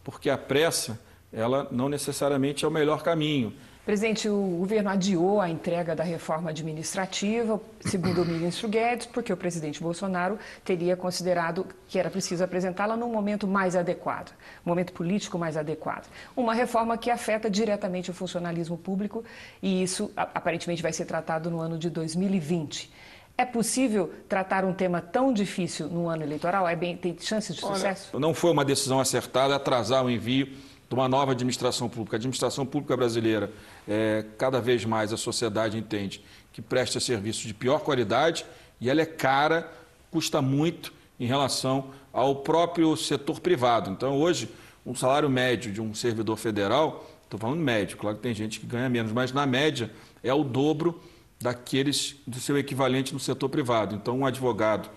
[0.04, 0.96] porque a pressa,
[1.32, 3.52] ela não necessariamente é o melhor caminho.
[3.84, 9.36] Presidente, o governo adiou a entrega da reforma administrativa, segundo o ministro Guedes, porque o
[9.36, 14.32] presidente Bolsonaro teria considerado que era preciso apresentá-la num momento mais adequado,
[14.64, 16.08] momento político mais adequado.
[16.36, 19.24] Uma reforma que afeta diretamente o funcionalismo público
[19.60, 22.88] e isso aparentemente vai ser tratado no ano de 2020.
[23.36, 26.68] É possível tratar um tema tão difícil no ano eleitoral?
[26.68, 28.10] É bem, tem chances de sucesso?
[28.12, 30.46] Olha, não foi uma decisão acertada atrasar o envio
[30.88, 32.16] de uma nova administração pública.
[32.16, 33.50] A administração pública brasileira,
[33.88, 38.44] é, cada vez mais a sociedade entende que presta serviços de pior qualidade
[38.78, 39.72] e ela é cara,
[40.10, 43.90] custa muito em relação ao próprio setor privado.
[43.90, 44.50] Então, hoje,
[44.84, 48.66] um salário médio de um servidor federal, estou falando médio, claro que tem gente que
[48.66, 49.90] ganha menos, mas na média
[50.22, 51.00] é o dobro
[51.42, 53.94] daqueles do seu equivalente no setor privado.
[53.94, 54.88] Então, um advogado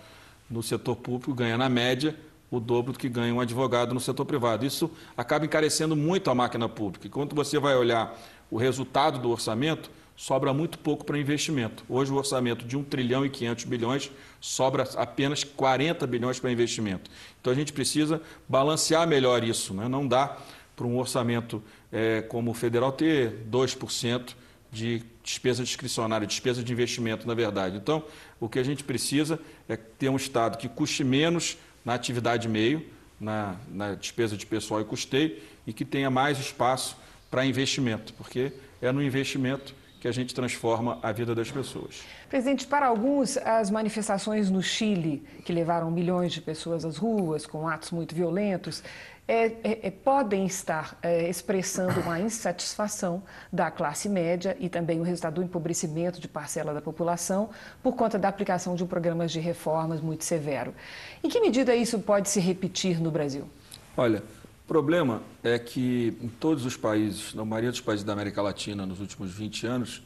[0.49, 2.15] no setor público ganha, na média,
[2.49, 4.65] o dobro do que ganha um advogado no setor privado.
[4.65, 7.07] Isso acaba encarecendo muito a máquina pública.
[7.07, 8.17] E quando você vai olhar
[8.49, 11.83] o resultado do orçamento, sobra muito pouco para investimento.
[11.89, 17.09] Hoje o orçamento de 1 trilhão e 500 bilhões sobra apenas 40 bilhões para investimento.
[17.41, 19.73] Então a gente precisa balancear melhor isso.
[19.73, 19.87] Né?
[19.87, 20.37] Não dá
[20.75, 24.35] para um orçamento é, como o federal ter 2%
[24.71, 27.77] de despesa discricionária, despesa de investimento, na verdade.
[27.77, 28.03] Então,
[28.39, 32.85] o que a gente precisa é ter um Estado que custe menos na atividade meio,
[33.19, 36.95] na, na despesa de pessoal e custeio, e que tenha mais espaço
[37.31, 42.03] para investimento, porque é no investimento que a gente transforma a vida das pessoas.
[42.29, 47.67] Presidente, para alguns, as manifestações no Chile, que levaram milhões de pessoas às ruas com
[47.67, 48.83] atos muito violentos,
[49.27, 55.03] é, é, é, podem estar é, expressando uma insatisfação da classe média e também o
[55.03, 57.49] resultado do empobrecimento de parcela da população
[57.81, 60.75] por conta da aplicação de um programa de reformas muito severo.
[61.23, 63.49] Em que medida isso pode se repetir no Brasil?
[63.97, 64.19] Olha,
[64.63, 68.85] o problema é que em todos os países, na maioria dos países da América Latina,
[68.85, 70.03] nos últimos 20 anos,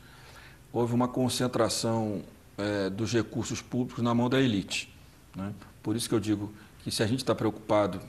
[0.71, 2.21] houve uma concentração
[2.57, 4.93] é, dos recursos públicos na mão da elite.
[5.35, 5.51] Né?
[5.83, 6.53] Por isso que eu digo
[6.83, 7.99] que se a gente está preocupado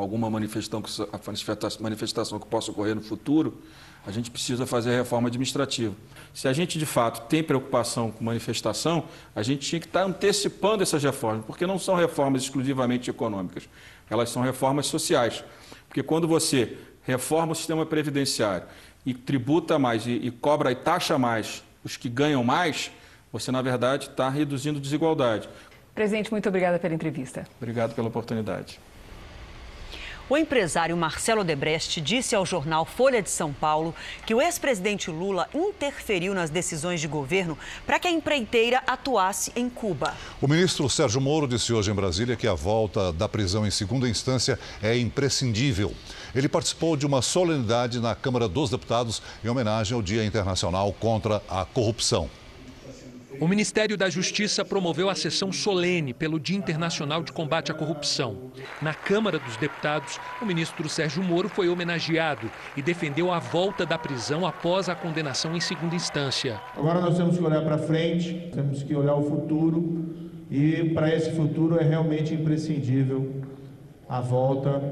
[0.00, 1.06] com alguma manifestação,
[1.80, 3.60] manifestação que possa ocorrer no futuro,
[4.06, 5.94] a gente precisa fazer a reforma administrativa.
[6.32, 9.04] Se a gente, de fato, tem preocupação com manifestação,
[9.36, 13.68] a gente tinha que estar antecipando essas reformas, porque não são reformas exclusivamente econômicas,
[14.08, 15.44] elas são reformas sociais.
[15.86, 18.66] Porque quando você reforma o sistema previdenciário
[19.04, 22.90] e tributa mais e, e cobra e taxa mais os que ganham mais,
[23.30, 25.46] você, na verdade, está reduzindo desigualdade.
[25.94, 27.46] Presidente, muito obrigada pela entrevista.
[27.58, 28.80] Obrigado pela oportunidade.
[30.30, 33.92] O empresário Marcelo Debrecht disse ao jornal Folha de São Paulo
[34.24, 39.68] que o ex-presidente Lula interferiu nas decisões de governo para que a empreiteira atuasse em
[39.68, 40.14] Cuba.
[40.40, 44.08] O ministro Sérgio Moro disse hoje em Brasília que a volta da prisão em segunda
[44.08, 45.92] instância é imprescindível.
[46.32, 51.42] Ele participou de uma solenidade na Câmara dos Deputados em homenagem ao Dia Internacional contra
[51.48, 52.30] a Corrupção.
[53.40, 58.36] O Ministério da Justiça promoveu a sessão solene pelo Dia Internacional de Combate à Corrupção.
[58.82, 63.96] Na Câmara dos Deputados, o ministro Sérgio Moro foi homenageado e defendeu a volta da
[63.96, 66.60] prisão após a condenação em segunda instância.
[66.76, 70.04] Agora nós temos que olhar para frente, temos que olhar o futuro
[70.50, 73.40] e para esse futuro é realmente imprescindível
[74.06, 74.82] a volta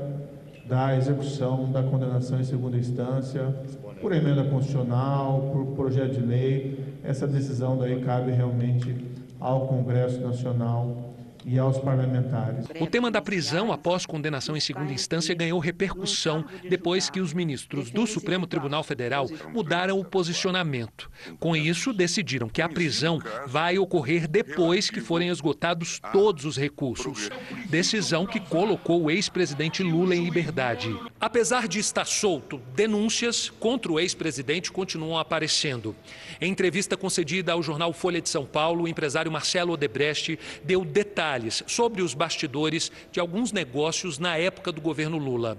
[0.64, 3.54] da execução da condenação em segunda instância,
[4.00, 8.96] por emenda constitucional, por projeto de lei essa decisão daí cabe realmente
[9.40, 11.07] ao Congresso Nacional
[11.48, 12.66] e aos parlamentares.
[12.78, 17.90] O tema da prisão após condenação em segunda instância ganhou repercussão depois que os ministros
[17.90, 21.10] do Supremo Tribunal Federal mudaram o posicionamento.
[21.40, 27.30] Com isso, decidiram que a prisão vai ocorrer depois que forem esgotados todos os recursos.
[27.70, 30.94] decisão que colocou o ex-presidente Lula em liberdade.
[31.18, 35.96] Apesar de estar solto, denúncias contra o ex-presidente continuam aparecendo.
[36.40, 41.37] Em entrevista concedida ao jornal Folha de São Paulo, o empresário Marcelo Odebrecht deu detalhes
[41.66, 45.56] sobre os bastidores de alguns negócios na época do governo Lula.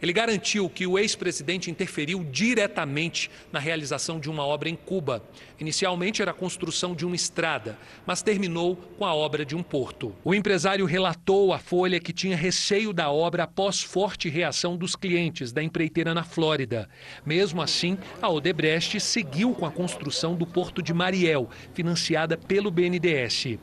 [0.00, 5.22] Ele garantiu que o ex-presidente interferiu diretamente na realização de uma obra em Cuba.
[5.58, 10.14] Inicialmente era a construção de uma estrada, mas terminou com a obra de um porto.
[10.24, 15.52] O empresário relatou à Folha que tinha receio da obra após forte reação dos clientes
[15.52, 16.88] da empreiteira na Flórida.
[17.24, 23.58] Mesmo assim, a Odebrecht seguiu com a construção do porto de Mariel, financiada pelo BNDES.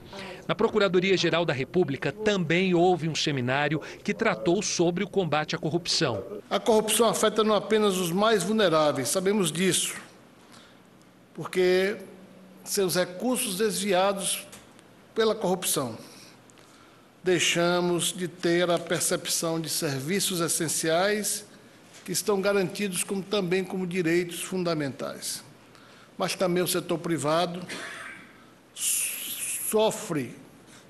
[0.50, 6.24] Na Procuradoria-Geral da República também houve um seminário que tratou sobre o combate à corrupção.
[6.50, 9.94] A corrupção afeta não apenas os mais vulneráveis, sabemos disso,
[11.36, 11.98] porque
[12.64, 14.48] seus recursos desviados
[15.14, 15.96] pela corrupção.
[17.24, 21.46] Deixamos de ter a percepção de serviços essenciais
[22.04, 25.44] que estão garantidos como, também como direitos fundamentais.
[26.18, 27.62] Mas também o setor privado
[29.70, 30.36] sofre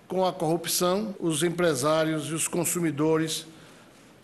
[0.07, 3.45] com a corrupção, os empresários e os consumidores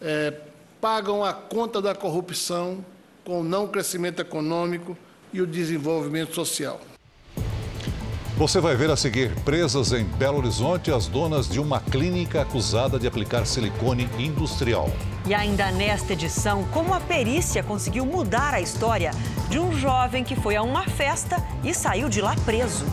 [0.01, 0.33] é,
[0.79, 2.83] pagam a conta da corrupção
[3.25, 4.97] com o não crescimento econômico
[5.33, 6.79] e o desenvolvimento social.
[8.37, 12.97] Você vai ver a seguir: presas em Belo Horizonte as donas de uma clínica acusada
[12.97, 14.89] de aplicar silicone industrial.
[15.25, 19.11] E ainda nesta edição, como a perícia conseguiu mudar a história
[19.49, 22.85] de um jovem que foi a uma festa e saiu de lá preso.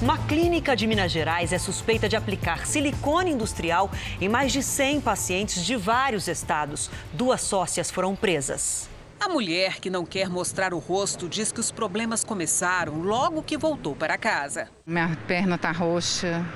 [0.00, 3.90] Uma clínica de Minas Gerais é suspeita de aplicar silicone industrial
[4.20, 6.88] em mais de 100 pacientes de vários estados.
[7.12, 8.88] Duas sócias foram presas.
[9.18, 13.58] A mulher que não quer mostrar o rosto diz que os problemas começaram logo que
[13.58, 14.68] voltou para casa.
[14.86, 16.46] Minha perna tá roxa,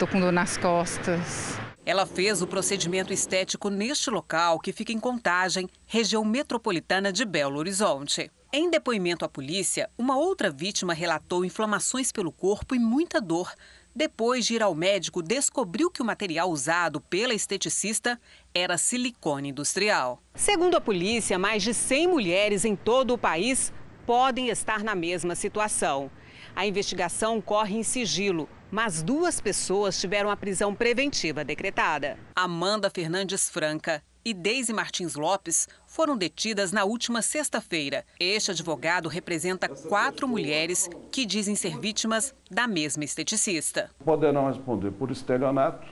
[0.00, 1.56] tô com dor nas costas.
[1.86, 7.58] Ela fez o procedimento estético neste local, que fica em Contagem, região metropolitana de Belo
[7.58, 8.28] Horizonte.
[8.56, 13.52] Em depoimento à polícia, uma outra vítima relatou inflamações pelo corpo e muita dor.
[13.92, 18.16] Depois de ir ao médico, descobriu que o material usado pela esteticista
[18.54, 20.22] era silicone industrial.
[20.36, 23.72] Segundo a polícia, mais de 100 mulheres em todo o país
[24.06, 26.08] podem estar na mesma situação.
[26.54, 32.16] A investigação corre em sigilo, mas duas pessoas tiveram a prisão preventiva decretada.
[32.36, 38.04] Amanda Fernandes Franca e Deise Martins Lopes foram detidas na última sexta-feira.
[38.18, 43.88] Este advogado representa quatro mulheres que dizem ser vítimas da mesma esteticista.
[44.04, 45.86] Poderão responder por estelionato,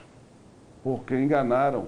[0.83, 1.87] porque enganaram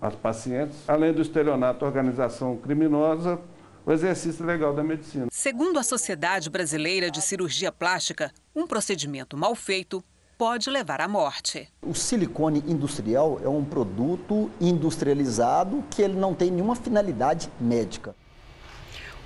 [0.00, 3.40] as pacientes, além do estelionato, organização criminosa,
[3.84, 5.26] o exercício legal da medicina.
[5.28, 10.00] Segundo a Sociedade Brasileira de Cirurgia Plástica, um procedimento mal feito
[10.38, 11.68] pode levar à morte.
[11.82, 18.14] O silicone industrial é um produto industrializado que ele não tem nenhuma finalidade médica.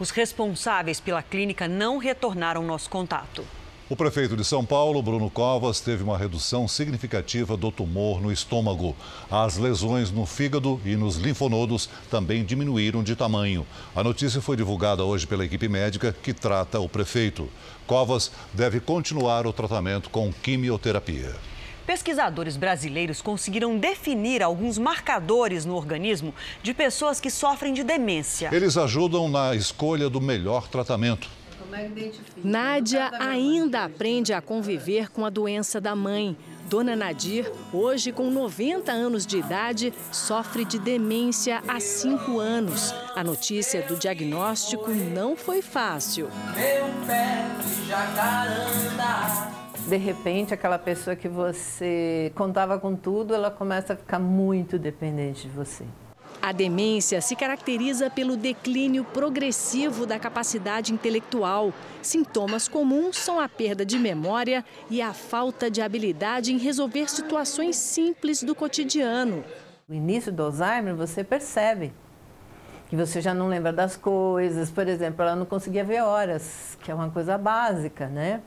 [0.01, 3.45] Os responsáveis pela clínica não retornaram nosso contato.
[3.93, 8.97] O prefeito de São Paulo, Bruno Covas, teve uma redução significativa do tumor no estômago.
[9.31, 13.67] As lesões no fígado e nos linfonodos também diminuíram de tamanho.
[13.95, 17.51] A notícia foi divulgada hoje pela equipe médica que trata o prefeito.
[17.87, 21.37] Covas deve continuar o tratamento com quimioterapia.
[21.87, 28.49] Pesquisadores brasileiros conseguiram definir alguns marcadores no organismo de pessoas que sofrem de demência.
[28.53, 31.42] Eles ajudam na escolha do melhor tratamento.
[32.43, 36.37] Nádia ainda aprende a conviver com a doença da mãe.
[36.69, 42.95] Dona Nadir, hoje com 90 anos de idade, sofre de demência há cinco anos.
[43.15, 46.31] A notícia do diagnóstico não foi fácil.
[46.57, 49.53] Meu pé de jacaranda.
[49.87, 55.43] De repente, aquela pessoa que você contava com tudo, ela começa a ficar muito dependente
[55.43, 55.85] de você.
[56.43, 61.73] A demência se caracteriza pelo declínio progressivo da capacidade intelectual.
[62.03, 67.77] Sintomas comuns são a perda de memória e a falta de habilidade em resolver situações
[67.77, 69.45] simples do cotidiano.
[69.89, 71.93] No início do Alzheimer, você percebe
[72.91, 74.69] que você já não lembra das coisas.
[74.69, 78.43] Por exemplo, ela não conseguia ver horas, que é uma coisa básica, né?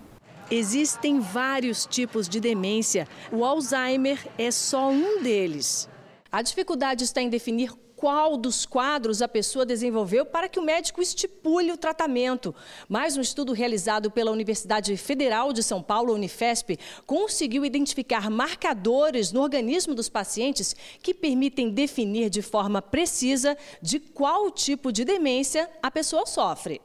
[0.52, 3.08] Existem vários tipos de demência.
[3.32, 5.88] O Alzheimer é só um deles.
[6.30, 11.02] A dificuldade está em definir qual dos quadros a pessoa desenvolveu para que o médico
[11.02, 12.54] estipule o tratamento.
[12.88, 19.42] Mas um estudo realizado pela Universidade Federal de São Paulo, Unifesp, conseguiu identificar marcadores no
[19.42, 25.90] organismo dos pacientes que permitem definir de forma precisa de qual tipo de demência a
[25.90, 26.82] pessoa sofre.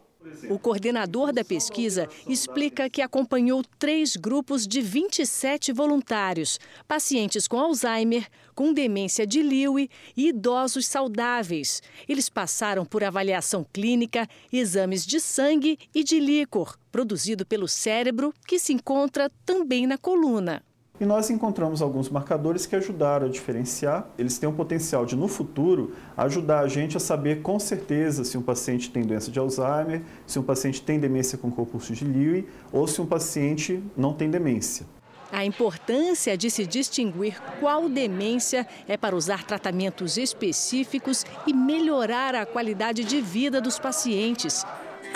[0.48, 8.28] O coordenador da pesquisa explica que acompanhou três grupos de 27 voluntários: pacientes com Alzheimer,
[8.54, 11.82] com demência de Lewy e idosos saudáveis.
[12.08, 18.58] Eles passaram por avaliação clínica, exames de sangue e de líquor, produzido pelo cérebro, que
[18.58, 20.62] se encontra também na coluna.
[21.00, 24.06] E nós encontramos alguns marcadores que ajudaram a diferenciar.
[24.18, 28.36] Eles têm o potencial de, no futuro, ajudar a gente a saber com certeza se
[28.36, 32.46] um paciente tem doença de Alzheimer, se um paciente tem demência com compulso de Lewy
[32.70, 34.84] ou se um paciente não tem demência.
[35.32, 42.44] A importância de se distinguir qual demência é para usar tratamentos específicos e melhorar a
[42.44, 44.66] qualidade de vida dos pacientes.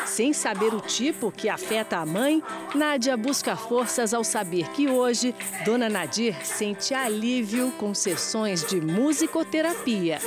[0.07, 2.43] Sem saber o tipo que afeta a mãe,
[2.75, 5.35] Nádia busca forças ao saber que hoje
[5.65, 10.19] Dona Nadir sente alívio com sessões de musicoterapia.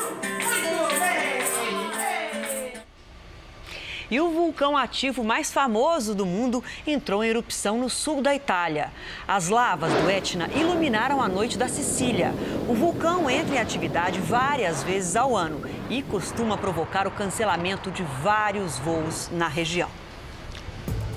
[4.10, 8.92] E o vulcão ativo mais famoso do mundo entrou em erupção no sul da Itália.
[9.28, 12.34] As lavas do Etna iluminaram a noite da Sicília.
[12.70, 18.04] O vulcão entra em atividade várias vezes ao ano e costuma provocar o cancelamento de
[18.24, 19.90] vários voos na região.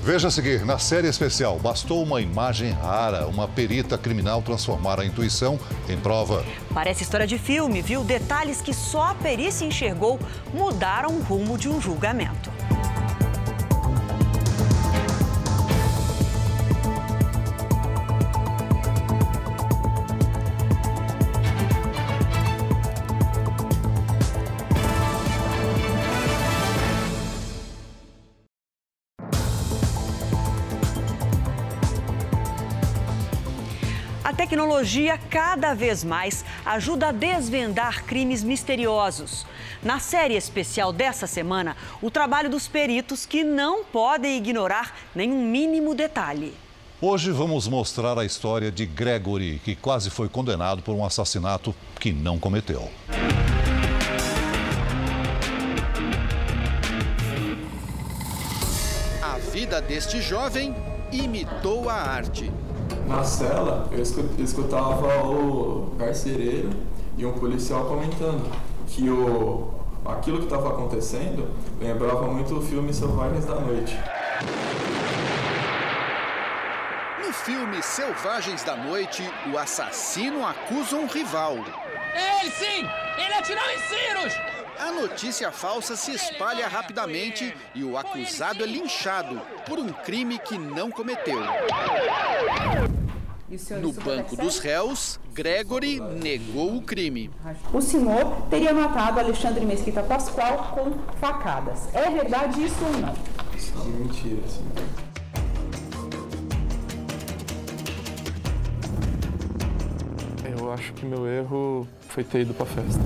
[0.03, 5.05] Veja a seguir, na série especial, bastou uma imagem rara, uma perita criminal transformar a
[5.05, 5.61] intuição
[5.91, 6.43] em prova.
[6.73, 8.03] Parece história de filme, viu?
[8.03, 10.19] Detalhes que só a perícia enxergou
[10.55, 12.51] mudaram o rumo de um julgamento.
[34.81, 39.45] Tecnologia cada vez mais ajuda a desvendar crimes misteriosos.
[39.83, 45.95] Na série especial dessa semana, o trabalho dos peritos que não podem ignorar nenhum mínimo
[45.95, 46.55] detalhe.
[46.99, 52.11] Hoje vamos mostrar a história de Gregory, que quase foi condenado por um assassinato que
[52.13, 52.91] não cometeu.
[59.23, 60.75] A vida deste jovem
[61.13, 62.51] imitou a arte
[63.07, 64.03] na cela, eu
[64.43, 66.71] escutava o carcereiro
[67.17, 68.51] e um policial comentando
[68.87, 69.69] que o,
[70.05, 71.49] aquilo que estava acontecendo
[71.81, 73.99] lembrava muito o filme Selvagens da Noite.
[77.25, 79.23] No filme Selvagens da Noite,
[79.53, 81.55] o assassino acusa um rival.
[81.55, 82.89] Ele sim!
[83.19, 84.60] Ele atirou em Cyrus!
[84.81, 90.57] A notícia falsa se espalha rapidamente e o acusado é linchado por um crime que
[90.57, 91.39] não cometeu.
[93.79, 97.31] No banco dos réus, Gregory negou o crime.
[97.75, 101.95] O senhor teria matado Alexandre Mesquita Pascoal com facadas.
[101.95, 103.15] É verdade isso ou não?
[103.55, 104.65] Isso é mentira, sim.
[110.59, 113.01] Eu acho que meu erro foi ter ido pra festa.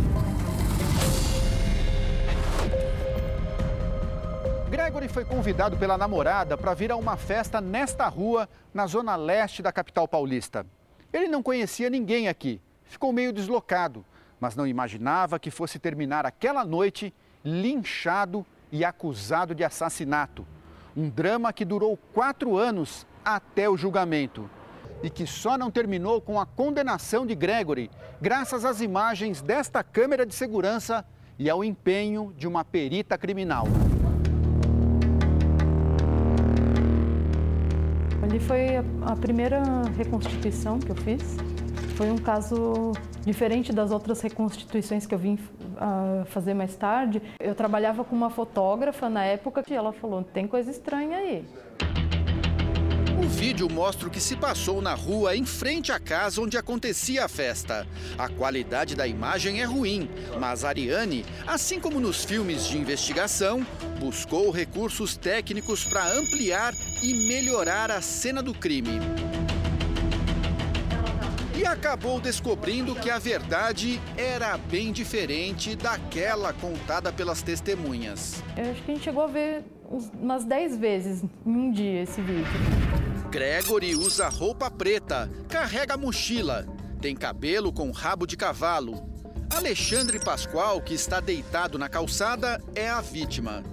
[4.95, 9.61] Gregory foi convidado pela namorada para vir a uma festa nesta rua, na zona leste
[9.61, 10.65] da capital paulista.
[11.13, 14.05] Ele não conhecia ninguém aqui, ficou meio deslocado,
[14.39, 17.13] mas não imaginava que fosse terminar aquela noite
[17.45, 20.47] linchado e acusado de assassinato.
[20.97, 24.49] Um drama que durou quatro anos até o julgamento
[25.03, 27.91] e que só não terminou com a condenação de Gregory,
[28.23, 31.05] graças às imagens desta câmera de segurança
[31.37, 33.67] e ao empenho de uma perita criminal.
[38.35, 39.63] Ali foi a primeira
[39.97, 41.37] reconstituição que eu fiz.
[41.95, 42.91] Foi um caso
[43.25, 47.23] diferente das outras reconstituições que eu vim uh, fazer mais tarde.
[47.39, 51.45] Eu trabalhava com uma fotógrafa na época que ela falou: tem coisa estranha aí.
[53.17, 57.25] O vídeo mostra o que se passou na rua em frente à casa onde acontecia
[57.25, 57.87] a festa.
[58.19, 60.09] A qualidade da imagem é ruim,
[60.41, 63.65] mas Ariane, assim como nos filmes de investigação,
[64.01, 68.99] buscou recursos técnicos para ampliar e melhorar a cena do crime.
[71.57, 78.43] E acabou descobrindo que a verdade era bem diferente daquela contada pelas testemunhas.
[78.57, 79.65] Eu acho que a gente chegou a ver
[80.21, 83.04] umas 10 vezes em um dia esse vídeo.
[83.35, 86.65] Gregory usa roupa preta, carrega mochila,
[87.01, 89.03] tem cabelo com rabo de cavalo.
[89.51, 93.65] Alexandre Pascoal, que está deitado na calçada, é a vítima.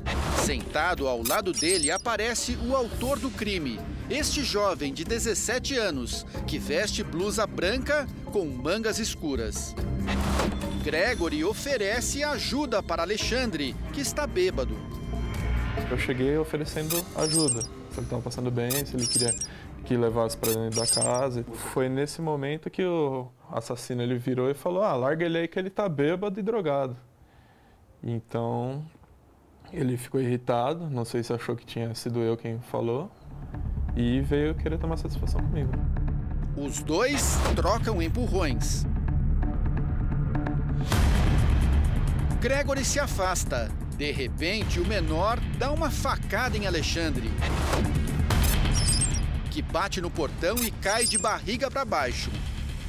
[0.44, 6.58] Sentado ao lado dele aparece o autor do crime, este jovem de 17 anos, que
[6.58, 9.76] veste blusa branca com mangas escuras.
[10.84, 14.76] Gregory oferece ajuda para Alexandre, que está bêbado.
[15.92, 17.81] Eu cheguei oferecendo ajuda.
[17.92, 19.34] Se ele estava passando bem, se ele queria
[19.84, 21.44] que levasse para dentro da casa.
[21.74, 25.60] Foi nesse momento que o assassino ele virou e falou: "Ah, larga ele aí que
[25.60, 26.96] ele tá bêbado e drogado".
[28.04, 28.84] Então,
[29.72, 33.12] ele ficou irritado, não sei se achou que tinha sido eu quem falou,
[33.96, 35.72] e veio querer tomar satisfação comigo.
[36.58, 38.86] Os dois trocam empurrões.
[42.42, 43.70] Gregory se afasta.
[44.02, 47.30] De repente, o menor dá uma facada em Alexandre,
[49.52, 52.32] que bate no portão e cai de barriga para baixo.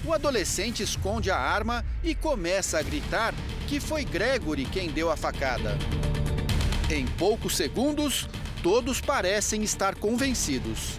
[0.07, 3.35] O adolescente esconde a arma e começa a gritar
[3.69, 5.77] que foi Gregory quem deu a facada.
[6.91, 8.27] Em poucos segundos,
[8.63, 10.99] todos parecem estar convencidos.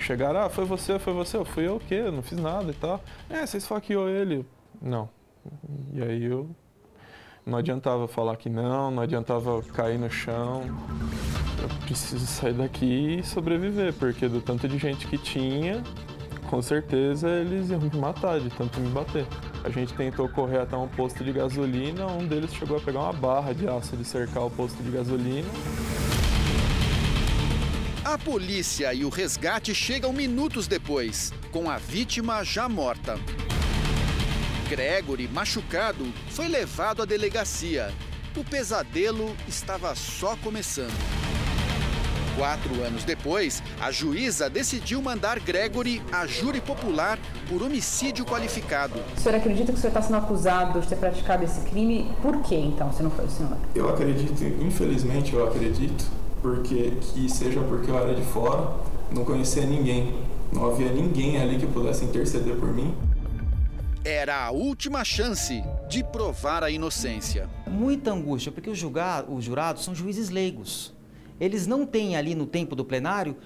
[0.00, 2.02] Chegaram, ah, foi você, foi você, eu fui eu o quê?
[2.10, 3.00] Não fiz nada e tal.
[3.30, 4.44] É, você esfaqueou ele.
[4.80, 5.08] Não.
[5.94, 6.50] E aí eu.
[7.44, 10.62] Não adiantava falar que não, não adiantava cair no chão.
[11.60, 15.82] Eu preciso sair daqui e sobreviver, porque do tanto de gente que tinha,
[16.48, 19.26] com certeza eles iam me matar de tanto me bater.
[19.64, 23.12] A gente tentou correr até um posto de gasolina, um deles chegou a pegar uma
[23.12, 25.48] barra de aço de cercar o posto de gasolina.
[28.04, 33.18] A polícia e o resgate chegam minutos depois, com a vítima já morta.
[34.72, 37.92] Gregory, machucado, foi levado à delegacia.
[38.34, 40.96] O pesadelo estava só começando.
[42.38, 47.18] Quatro anos depois, a juíza decidiu mandar Gregory a júri popular
[47.50, 48.94] por homicídio qualificado.
[49.14, 52.10] O senhor acredita que o senhor está sendo acusado de ter praticado esse crime?
[52.22, 53.58] Por que então, se não foi o senhor?
[53.74, 56.02] Eu acredito, infelizmente eu acredito,
[56.40, 58.74] porque que seja porque eu era de fora,
[59.14, 60.16] não conhecia ninguém,
[60.50, 62.94] não havia ninguém ali que pudesse interceder por mim.
[64.04, 67.48] Era a última chance de provar a inocência.
[67.68, 70.92] Muita angústia, porque os, julga os jurados são juízes leigos.
[71.38, 73.36] Eles não têm ali no tempo do plenário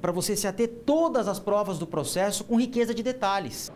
[0.00, 3.70] para você se ater todas as provas do processo com riqueza de detalhes.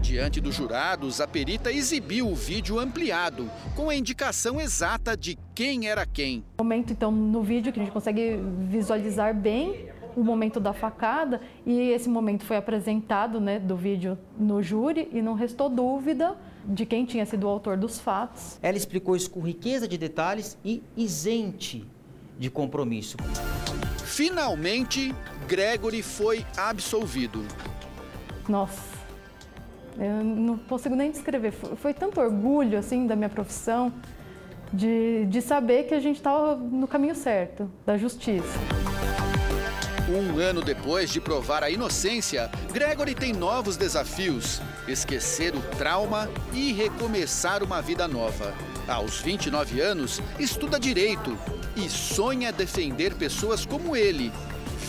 [0.00, 5.88] Diante dos jurados, a perita exibiu o vídeo ampliado, com a indicação exata de quem
[5.88, 6.44] era quem.
[6.60, 8.38] Momento, então, no vídeo que a gente consegue
[8.68, 14.62] visualizar bem o momento da facada e esse momento foi apresentado né, do vídeo no
[14.62, 18.58] júri e não restou dúvida de quem tinha sido o autor dos fatos.
[18.62, 21.86] Ela explicou isso com riqueza de detalhes e isente
[22.38, 23.16] de compromisso.
[24.04, 25.14] Finalmente,
[25.46, 27.44] Gregory foi absolvido.
[28.48, 28.98] Nossa,
[29.98, 31.52] eu não consigo nem descrever.
[31.52, 33.92] Foi, foi tanto orgulho assim da minha profissão
[34.72, 38.79] de, de saber que a gente estava no caminho certo, da justiça.
[40.10, 46.72] Um ano depois de provar a inocência, Gregory tem novos desafios: esquecer o trauma e
[46.72, 48.52] recomeçar uma vida nova.
[48.88, 51.38] Aos 29 anos, estuda direito
[51.76, 54.32] e sonha defender pessoas como ele,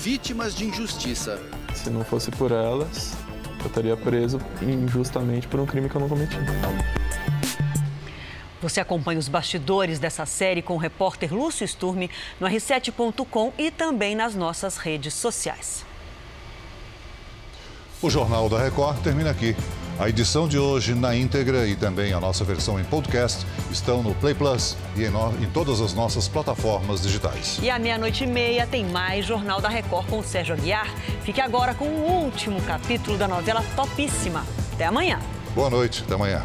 [0.01, 1.39] vítimas de injustiça.
[1.75, 3.13] Se não fosse por elas,
[3.59, 6.35] eu estaria preso injustamente por um crime que eu não cometi.
[8.61, 12.09] Você acompanha os bastidores dessa série com o repórter Lúcio Sturme
[12.39, 15.85] no r7.com e também nas nossas redes sociais.
[18.01, 19.55] O Jornal da Record termina aqui.
[19.99, 24.15] A edição de hoje na íntegra e também a nossa versão em podcast estão no
[24.15, 25.29] Play Plus e em, no...
[25.39, 27.59] em todas as nossas plataformas digitais.
[27.61, 30.87] E à meia-noite e meia tem mais Jornal da Record com o Sérgio Aguiar.
[31.23, 34.43] Fique agora com o último capítulo da novela Topíssima.
[34.73, 35.19] Até amanhã.
[35.53, 36.43] Boa noite, até amanhã.